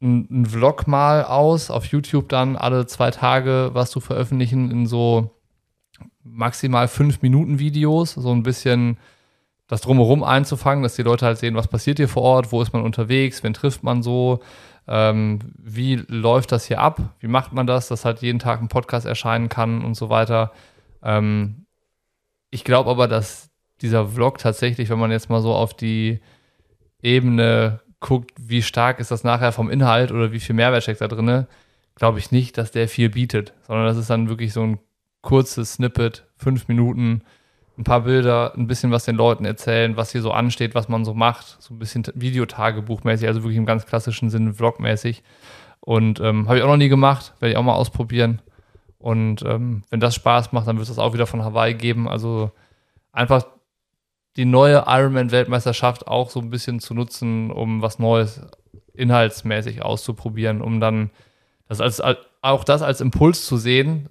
[0.00, 5.38] einen Vlog mal aus, auf YouTube dann alle zwei Tage was zu veröffentlichen in so
[6.22, 8.96] maximal fünf Minuten Videos, so ein bisschen
[9.66, 12.72] das drumherum einzufangen, dass die Leute halt sehen, was passiert hier vor Ort, wo ist
[12.72, 14.40] man unterwegs, wen trifft man so,
[14.86, 18.68] ähm, wie läuft das hier ab, wie macht man das, dass halt jeden Tag ein
[18.68, 20.50] Podcast erscheinen kann und so weiter.
[21.02, 21.66] Ähm,
[22.50, 23.47] ich glaube aber, dass
[23.82, 26.20] dieser Vlog tatsächlich, wenn man jetzt mal so auf die
[27.02, 31.08] Ebene guckt, wie stark ist das nachher vom Inhalt oder wie viel Mehrwert steckt da
[31.08, 31.46] drin,
[31.94, 34.78] glaube ich nicht, dass der viel bietet, sondern das ist dann wirklich so ein
[35.22, 37.22] kurzes Snippet, fünf Minuten,
[37.76, 41.04] ein paar Bilder, ein bisschen was den Leuten erzählen, was hier so ansteht, was man
[41.04, 45.22] so macht, so ein bisschen Videotagebuchmäßig, also wirklich im ganz klassischen Sinne Vlogmäßig.
[45.80, 48.42] Und ähm, habe ich auch noch nie gemacht, werde ich auch mal ausprobieren.
[48.98, 52.08] Und ähm, wenn das Spaß macht, dann wird es das auch wieder von Hawaii geben.
[52.08, 52.50] Also
[53.12, 53.44] einfach
[54.36, 58.42] die neue Ironman-Weltmeisterschaft auch so ein bisschen zu nutzen, um was Neues
[58.92, 61.10] inhaltsmäßig auszuprobieren, um dann
[61.68, 62.02] das als,
[62.42, 64.08] auch das als Impuls zu sehen,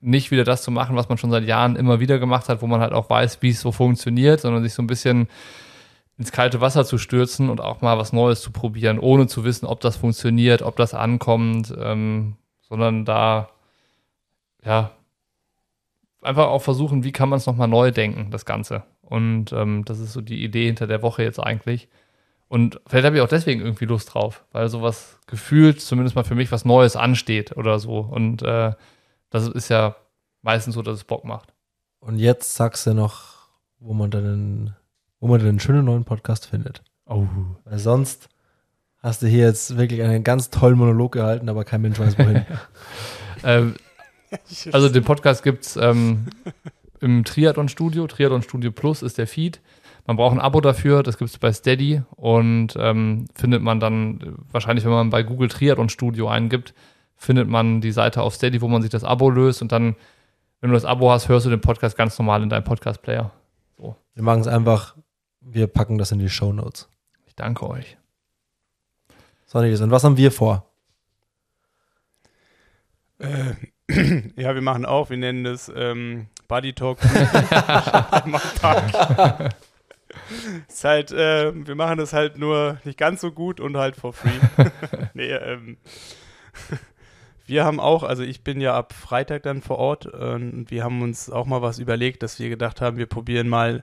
[0.00, 2.66] nicht wieder das zu machen, was man schon seit Jahren immer wieder gemacht hat, wo
[2.66, 5.28] man halt auch weiß, wie es so funktioniert, sondern sich so ein bisschen
[6.18, 9.66] ins kalte Wasser zu stürzen und auch mal was Neues zu probieren, ohne zu wissen,
[9.66, 13.48] ob das funktioniert, ob das ankommt, ähm, sondern da
[14.64, 14.90] ja
[16.20, 18.84] einfach auch versuchen, wie kann man es nochmal neu denken, das Ganze.
[19.12, 21.90] Und ähm, das ist so die Idee hinter der Woche jetzt eigentlich.
[22.48, 26.34] Und vielleicht habe ich auch deswegen irgendwie Lust drauf, weil sowas gefühlt, zumindest mal für
[26.34, 27.98] mich, was Neues ansteht oder so.
[27.98, 28.72] Und äh,
[29.28, 29.96] das ist ja
[30.40, 31.52] meistens so, dass es Bock macht.
[32.00, 33.50] Und jetzt sagst du noch,
[33.80, 34.74] wo man deinen,
[35.20, 36.82] wo man den schönen neuen Podcast findet.
[37.04, 37.26] Oh.
[37.66, 38.30] Weil sonst
[38.96, 42.46] hast du hier jetzt wirklich einen ganz tollen Monolog gehalten, aber kein Mensch weiß wohin.
[43.44, 43.74] Ähm,
[44.70, 46.26] also den Podcast gibt es ähm,
[47.02, 48.06] im Triathlon Studio.
[48.06, 49.60] Triathlon Studio Plus ist der Feed.
[50.06, 54.36] Man braucht ein Abo dafür, das gibt es bei Steady und ähm, findet man dann
[54.50, 56.74] wahrscheinlich, wenn man bei Google Triathlon Studio eingibt,
[57.16, 59.94] findet man die Seite auf Steady, wo man sich das Abo löst und dann,
[60.60, 63.30] wenn du das Abo hast, hörst du den Podcast ganz normal in deinem Podcast-Player.
[64.14, 64.96] Wir machen es einfach,
[65.40, 66.88] wir packen das in die Show Notes.
[67.26, 67.96] Ich danke euch.
[69.46, 70.66] Sonny, und was haben wir vor?
[73.18, 73.54] Äh,
[74.36, 76.98] ja, wir machen auch, wir nennen das ähm, Buddy Talk.
[78.10, 79.54] Einmal am Tag.
[80.68, 84.12] ist halt, äh, wir machen das halt nur nicht ganz so gut und halt for
[84.12, 84.28] free.
[85.14, 85.78] nee, ähm,
[87.46, 91.00] wir haben auch, also ich bin ja ab Freitag dann vor Ort und wir haben
[91.00, 93.82] uns auch mal was überlegt, dass wir gedacht haben, wir probieren mal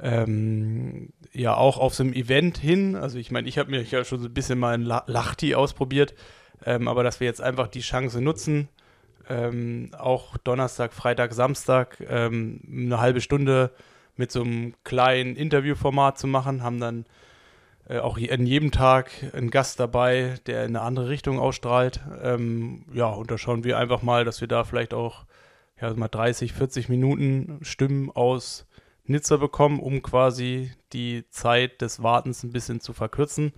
[0.00, 2.96] ähm, ja auch auf so einem Event hin.
[2.96, 5.54] Also ich meine, ich habe mir ja schon so ein bisschen mal ein La- Lachti
[5.54, 6.14] ausprobiert,
[6.66, 8.68] ähm, aber dass wir jetzt einfach die Chance nutzen,
[9.30, 13.70] ähm, auch Donnerstag, Freitag, Samstag ähm, eine halbe Stunde
[14.16, 17.06] mit so einem kleinen Interviewformat zu machen, haben dann
[17.88, 22.00] äh, auch an jedem Tag einen Gast dabei, der in eine andere Richtung ausstrahlt.
[22.22, 25.24] Ähm, ja, und da schauen wir einfach mal, dass wir da vielleicht auch
[25.80, 28.66] ja, mal 30, 40 Minuten Stimmen aus
[29.04, 33.52] Nizza bekommen, um quasi die Zeit des Wartens ein bisschen zu verkürzen.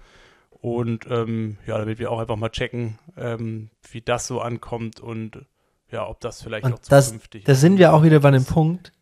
[0.51, 5.45] Und ähm, ja, damit wir auch einfach mal checken, ähm, wie das so ankommt und
[5.93, 7.45] ja, ob das vielleicht Und auch das- zukünftig.
[7.45, 8.93] Da sind wir auch wieder bei dem Punkt,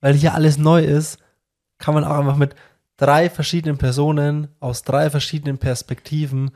[0.00, 1.18] weil hier alles neu ist,
[1.78, 2.54] kann man auch einfach mit
[2.96, 6.50] drei verschiedenen Personen aus drei verschiedenen Perspektiven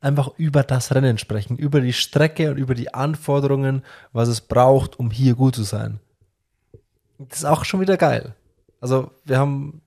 [0.00, 4.98] einfach über das Rennen sprechen, über die Strecke und über die Anforderungen, was es braucht,
[4.98, 6.00] um hier gut zu sein.
[7.18, 8.34] Das ist auch schon wieder geil.
[8.80, 9.82] Also wir haben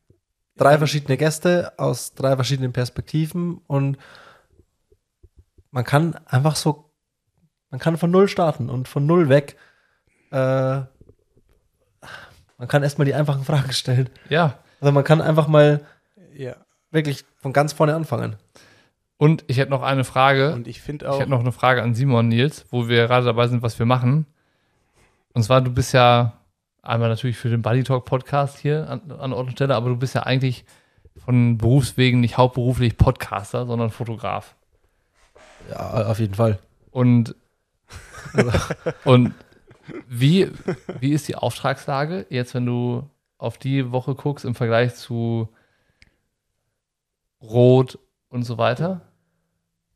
[0.55, 3.97] drei verschiedene Gäste aus drei verschiedenen Perspektiven und
[5.71, 6.84] man kann einfach so,
[7.75, 9.57] man kann von null starten und von null weg
[10.31, 10.35] äh,
[12.57, 14.09] man kann erstmal die einfachen Fragen stellen.
[14.29, 15.81] Ja, Also man kann einfach mal
[16.33, 16.55] ja,
[16.91, 18.37] wirklich von ganz vorne anfangen.
[19.17, 20.53] und ich hätte noch eine Frage.
[20.53, 23.25] und ich finde Ich auch, hätte noch eine Frage an Simon Nils, wo wir gerade
[23.25, 24.25] dabei sind, was wir machen.
[25.33, 26.39] Und zwar, du bist ja
[26.81, 29.97] einmal natürlich für den Buddy Talk Podcast hier an, an Ort und Stelle, aber du
[29.97, 30.63] bist ja eigentlich
[31.25, 34.55] von Berufswegen nicht hauptberuflich Podcaster, sondern Fotograf.
[35.69, 36.59] Ja, auf jeden Fall.
[36.91, 37.35] Und,
[39.05, 39.33] und
[40.07, 40.51] wie,
[40.99, 45.49] wie ist die Auftragslage jetzt, wenn du auf die Woche guckst im Vergleich zu
[47.41, 47.99] Rot
[48.29, 49.01] und so weiter?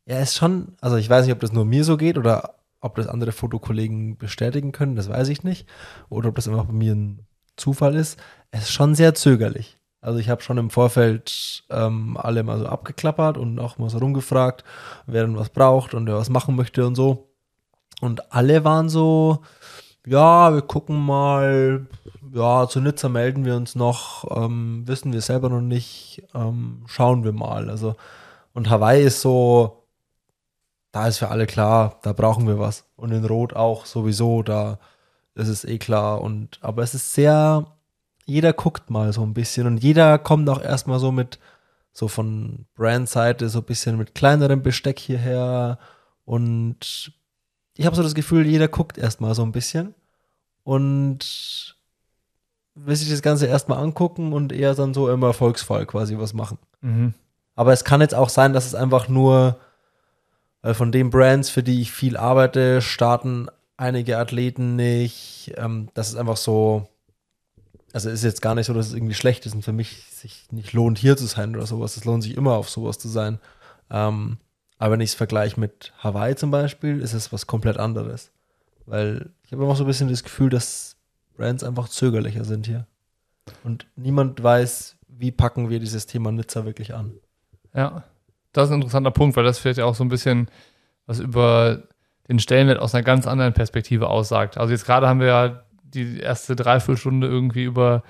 [0.05, 2.95] Ja, ist schon, also ich weiß nicht, ob das nur mir so geht oder ob
[2.95, 5.67] das andere Fotokollegen bestätigen können, das weiß ich nicht.
[6.09, 7.25] Oder ob das einfach bei mir ein
[7.57, 8.19] Zufall ist.
[8.51, 9.77] Es ist schon sehr zögerlich.
[10.01, 13.97] Also ich habe schon im Vorfeld ähm, alle mal so abgeklappert und auch mal so
[13.97, 14.63] rumgefragt,
[15.05, 17.28] wer denn was braucht und wer was machen möchte und so.
[17.99, 19.39] Und alle waren so,
[20.05, 21.87] ja, wir gucken mal,
[22.33, 27.23] ja, zu Nizza melden wir uns noch, ähm, wissen wir selber noch nicht, ähm, schauen
[27.23, 27.69] wir mal.
[27.69, 27.95] Also,
[28.53, 29.83] und Hawaii ist so,
[30.91, 32.85] da ist für alle klar, da brauchen wir was.
[32.95, 34.79] Und in Rot auch sowieso, da
[35.35, 36.21] ist es eh klar.
[36.21, 37.67] Und, aber es ist sehr,
[38.25, 41.39] jeder guckt mal so ein bisschen und jeder kommt auch erstmal so mit,
[41.93, 45.79] so von Brand-Seite, so ein bisschen mit kleinerem Besteck hierher.
[46.25, 47.13] Und
[47.79, 49.95] ich habe so das Gefühl, jeder guckt erstmal so ein bisschen
[50.65, 51.77] und
[52.75, 56.57] will sich das Ganze erstmal angucken und eher dann so im Erfolgsfall quasi was machen.
[56.81, 57.13] Mhm.
[57.55, 59.57] Aber es kann jetzt auch sein, dass es einfach nur
[60.61, 65.53] weil von den Brands, für die ich viel arbeite, starten einige Athleten nicht.
[65.55, 66.89] Ähm, das ist einfach so.
[67.93, 70.51] Also ist jetzt gar nicht so, dass es irgendwie schlecht ist und für mich sich
[70.51, 71.95] nicht lohnt, hier zu sein oder sowas.
[71.95, 73.39] Es lohnt sich immer, auf sowas zu sein.
[73.89, 74.37] Ähm,
[74.79, 78.31] aber wenn ich es vergleiche mit Hawaii zum Beispiel, ist es was komplett anderes.
[78.85, 80.95] Weil ich habe immer so ein bisschen das Gefühl, dass
[81.37, 82.87] Brands einfach zögerlicher sind hier.
[83.63, 87.11] Und niemand weiß, wie packen wir dieses Thema Nizza wirklich an.
[87.75, 88.05] Ja,
[88.53, 90.49] das ist ein interessanter Punkt, weil das vielleicht auch so ein bisschen
[91.05, 91.83] was über
[92.29, 94.57] den Stellenwert aus einer ganz anderen Perspektive aussagt.
[94.57, 98.03] Also jetzt gerade haben wir ja die erste Dreiviertelstunde irgendwie über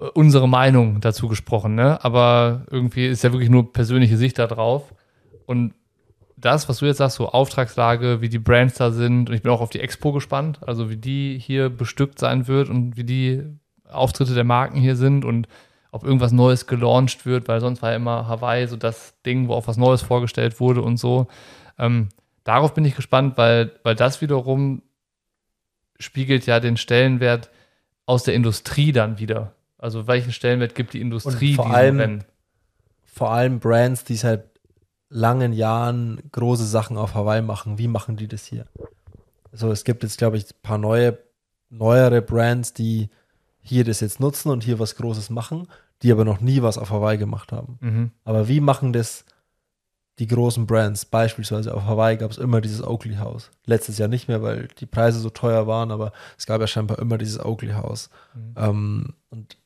[0.00, 2.02] äh, unsere Meinung dazu gesprochen, ne?
[2.02, 4.94] Aber irgendwie ist ja wirklich nur persönliche Sicht da drauf.
[5.46, 5.74] Und
[6.42, 9.50] das, was du jetzt sagst, so Auftragslage, wie die Brands da sind, und ich bin
[9.50, 13.42] auch auf die Expo gespannt, also wie die hier bestückt sein wird und wie die
[13.88, 15.48] Auftritte der Marken hier sind und
[15.90, 19.54] ob irgendwas Neues gelauncht wird, weil sonst war ja immer Hawaii so das Ding, wo
[19.54, 21.26] auch was Neues vorgestellt wurde und so.
[21.78, 22.08] Ähm,
[22.44, 24.82] darauf bin ich gespannt, weil, weil das wiederum
[25.98, 27.50] spiegelt ja den Stellenwert
[28.06, 29.52] aus der Industrie dann wieder.
[29.78, 32.24] Also welchen Stellenwert gibt die Industrie Und vor allem- Rennen?
[33.04, 34.44] Vor allem Brands, die seit
[35.12, 37.78] langen Jahren große Sachen auf Hawaii machen.
[37.78, 38.66] Wie machen die das hier?
[39.52, 41.18] Also es gibt jetzt, glaube ich, ein paar neue,
[41.68, 43.10] neuere Brands, die
[43.60, 45.68] hier das jetzt nutzen und hier was Großes machen,
[46.02, 47.78] die aber noch nie was auf Hawaii gemacht haben.
[47.80, 48.10] Mhm.
[48.24, 49.24] Aber wie machen das
[50.18, 51.04] die großen Brands?
[51.04, 53.50] Beispielsweise auf Hawaii gab es immer dieses Oakley House.
[53.66, 56.98] Letztes Jahr nicht mehr, weil die Preise so teuer waren, aber es gab ja scheinbar
[56.98, 58.08] immer dieses Oakley House.
[58.34, 58.54] Mhm.
[58.56, 59.58] Ähm, und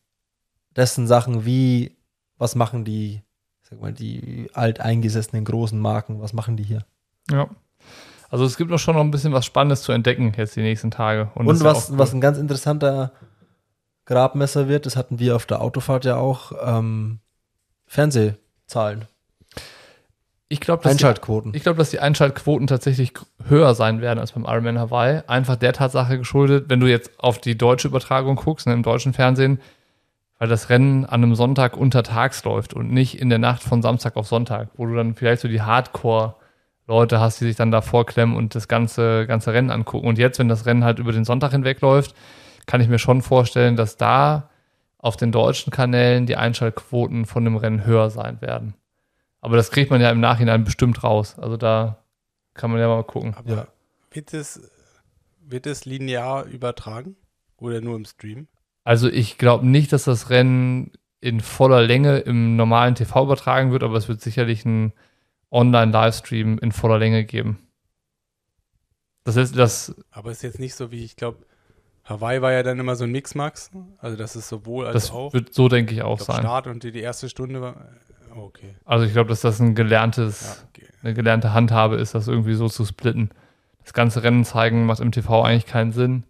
[0.75, 1.97] das sind Sachen wie,
[2.37, 3.23] was machen die,
[3.69, 6.85] sag mal, die alteingesessenen großen Marken, was machen die hier?
[7.31, 7.49] Ja.
[8.29, 10.91] Also es gibt noch schon noch ein bisschen was Spannendes zu entdecken jetzt die nächsten
[10.91, 11.31] Tage.
[11.35, 11.99] Und, ja was, auch cool.
[11.99, 13.13] was ein ganz interessanter
[14.05, 17.21] Grabmesser wird, das hatten wir auf der Autofahrt ja auch, ähm,
[17.87, 19.07] Fernsehzahlen,
[20.49, 21.55] ich glaube, dass die Einschaltquoten.
[21.55, 23.13] Ich glaube, dass die Einschaltquoten tatsächlich
[23.49, 25.23] höher sein werden als beim Ironman Hawaii.
[25.27, 29.13] Einfach der Tatsache geschuldet, wenn du jetzt auf die deutsche Übertragung guckst, ne, im deutschen
[29.13, 29.61] Fernsehen,
[30.39, 34.17] weil das Rennen an einem Sonntag untertags läuft und nicht in der Nacht von Samstag
[34.17, 38.37] auf Sonntag, wo du dann vielleicht so die Hardcore-Leute hast, die sich dann da vorklemmen
[38.37, 40.07] und das ganze, ganze Rennen angucken.
[40.07, 42.15] Und jetzt, wenn das Rennen halt über den Sonntag hinweg läuft,
[42.67, 44.51] kann ich mir schon vorstellen, dass da
[44.99, 48.75] auf den deutschen Kanälen die Einschaltquoten von dem Rennen höher sein werden.
[49.41, 51.39] Aber das kriegt man ja im Nachhinein bestimmt raus.
[51.39, 51.99] Also da
[52.55, 53.35] kann man ja mal gucken.
[53.39, 53.67] Aber Ja.
[54.11, 54.61] wird, es,
[55.41, 57.17] wird es linear übertragen?
[57.59, 58.49] Oder nur im Stream?
[58.87, 63.83] Also ich glaube nicht, dass das Rennen in voller Länge im normalen TV übertragen wird,
[63.83, 64.93] aber es wird sicherlich einen
[65.51, 67.59] Online-Livestream in voller Länge geben.
[69.25, 71.39] Das ist das, Aber ist jetzt nicht so wie, ich glaube,
[72.05, 73.73] Hawaii war ja dann immer so ein Mixmax.
[73.99, 75.33] Also das ist sowohl als das auch.
[75.33, 76.45] wird so, denke ich, auch Ich glaub, sein.
[76.45, 77.89] Start und die, die erste Stunde war.
[78.37, 78.77] oh, Okay.
[78.85, 80.87] Also ich glaube, dass das ein gelerntes, Ja, okay.
[81.03, 83.31] eine gelernte Handhabe ist, das irgendwie so zu splitten.
[83.83, 86.23] Das ganze Rennen zeigen macht im TV eigentlich keinen Sinn.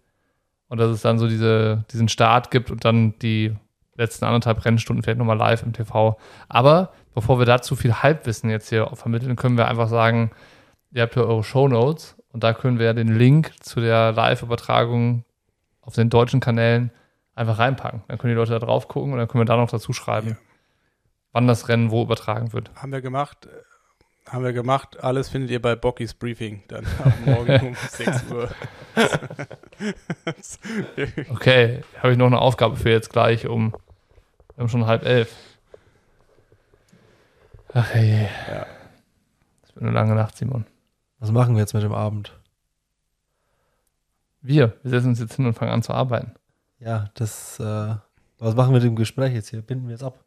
[0.69, 3.55] Und dass es dann so diese, diesen Start gibt und dann die
[3.95, 6.17] letzten anderthalb Rennstunden vielleicht nochmal live im TV.
[6.49, 10.31] Aber bevor wir dazu viel Halbwissen jetzt hier vermitteln, können wir einfach sagen,
[10.91, 15.23] ihr habt ja eure Shownotes und da können wir den Link zu der Live-Übertragung
[15.81, 16.91] auf den deutschen Kanälen
[17.33, 18.03] einfach reinpacken.
[18.07, 20.29] Dann können die Leute da drauf gucken und dann können wir da noch dazu schreiben,
[20.31, 20.35] Ja.
[21.31, 22.71] wann das Rennen wo übertragen wird.
[22.75, 23.47] Haben wir gemacht.
[24.29, 25.01] Haben wir gemacht.
[25.03, 26.63] Alles findet ihr bei Bockys Briefing.
[26.67, 28.49] Dann ab morgen um 6 Uhr.
[31.29, 35.35] Okay, habe ich noch eine Aufgabe für jetzt gleich um, wir haben schon halb elf.
[37.73, 38.65] Ach hey, Ja.
[39.61, 40.65] das wird eine lange Nacht, Simon.
[41.19, 42.33] Was machen wir jetzt mit dem Abend?
[44.41, 46.33] Wir, wir setzen uns jetzt hin und fangen an zu arbeiten.
[46.79, 47.95] Ja, das, äh,
[48.39, 49.61] was machen wir mit dem Gespräch jetzt hier?
[49.61, 50.23] Binden wir jetzt ab?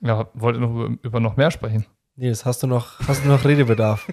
[0.00, 1.86] Ja, wollt ihr noch über, über noch mehr sprechen?
[2.20, 4.08] Nee, das hast du noch, hast du noch Redebedarf.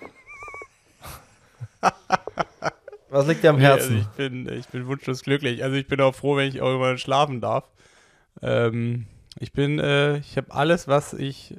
[3.10, 3.98] was liegt dir am Nee, also Herzen?
[3.98, 5.64] ich, bin, ich bin wunschlos glücklich.
[5.64, 7.68] Also ich bin auch froh, wenn ich auch immer schlafen darf.
[8.44, 9.08] Ähm,
[9.40, 11.56] ich bin, äh, ich habe alles, was ich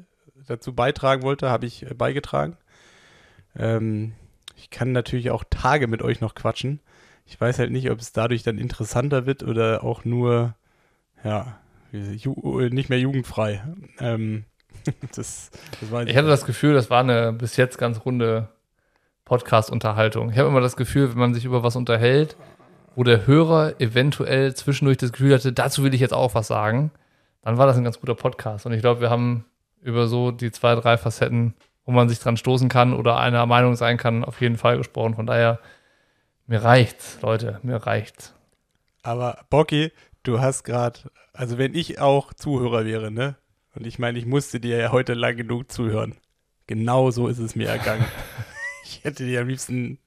[0.47, 2.57] dazu beitragen wollte, habe ich äh, beigetragen.
[3.57, 4.12] Ähm,
[4.55, 6.78] ich kann natürlich auch Tage mit euch noch quatschen.
[7.26, 10.55] Ich weiß halt nicht, ob es dadurch dann interessanter wird oder auch nur,
[11.24, 11.59] ja,
[11.90, 13.64] ju nicht mehr jugendfrei.
[13.99, 14.44] Ähm,
[15.16, 18.49] das, das weiß Ich hatte das Gefühl, das war eine bis jetzt ganz runde
[19.24, 20.30] Podcast-Unterhaltung.
[20.30, 22.37] Ich habe immer das Gefühl, wenn man sich über was unterhält,
[22.95, 26.91] wo der Hörer eventuell zwischendurch das Gefühl hatte, dazu will ich jetzt auch was sagen,
[27.43, 28.66] dann war das ein ganz guter Podcast.
[28.66, 29.45] Und ich glaube, wir haben
[29.82, 33.76] über so die zwei, drei Facetten, wo man sich dran stoßen kann oder einer Meinung
[33.76, 35.14] sein kann, auf jeden Fall gesprochen.
[35.14, 35.61] Von daher,
[36.47, 38.34] mir reicht's, Leute, mir reicht's.
[39.03, 40.99] Aber Bocky, du hast gerade,
[41.32, 43.37] also wenn ich auch Zuhörer wäre, ne?
[43.77, 46.14] Und ich meine, ich musste dir ja heute lang genug zuhören.
[46.66, 48.05] Genau so ist es mir ergangen.
[48.85, 49.99] ich hätte dir am liebsten,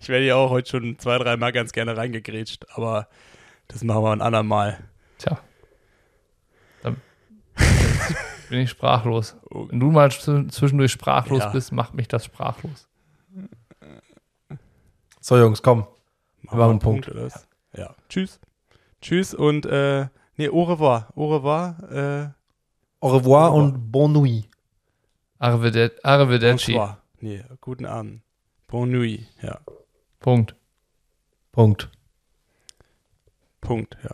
[0.00, 3.08] ich wäre dir auch heute schon zwei, dreimal ganz gerne reingegrätscht, aber
[3.68, 4.78] das machen wir ein andermal.
[5.18, 5.38] Tja.
[6.82, 6.96] Dann
[8.48, 9.36] bin ich sprachlos.
[9.50, 11.48] Wenn du mal zw- zwischendurch sprachlos Ja.
[11.50, 12.88] bist, macht mich das sprachlos.
[15.20, 15.86] So, Jungs, komm.
[16.42, 17.08] Machen wir einen Punkt.
[17.08, 17.48] oder was?
[17.74, 17.94] Ja.
[18.08, 18.38] Tschüss.
[19.00, 21.08] Tschüss und, äh, nee, au revoir.
[21.16, 21.76] Au revoir.
[21.90, 22.43] Äh,
[23.04, 23.74] Au revoir Au revoir.
[23.74, 24.48] und bonne nuit.
[25.38, 25.98] Arrivederci.
[26.02, 26.74] Arrivederci.
[27.20, 28.20] Nee, guten Abend.
[28.66, 29.26] Bonne nuit.
[29.42, 29.60] Ja.
[30.20, 30.54] Punkt.
[31.52, 31.90] Punkt.
[33.60, 33.94] Punkt.
[34.02, 34.10] Ja.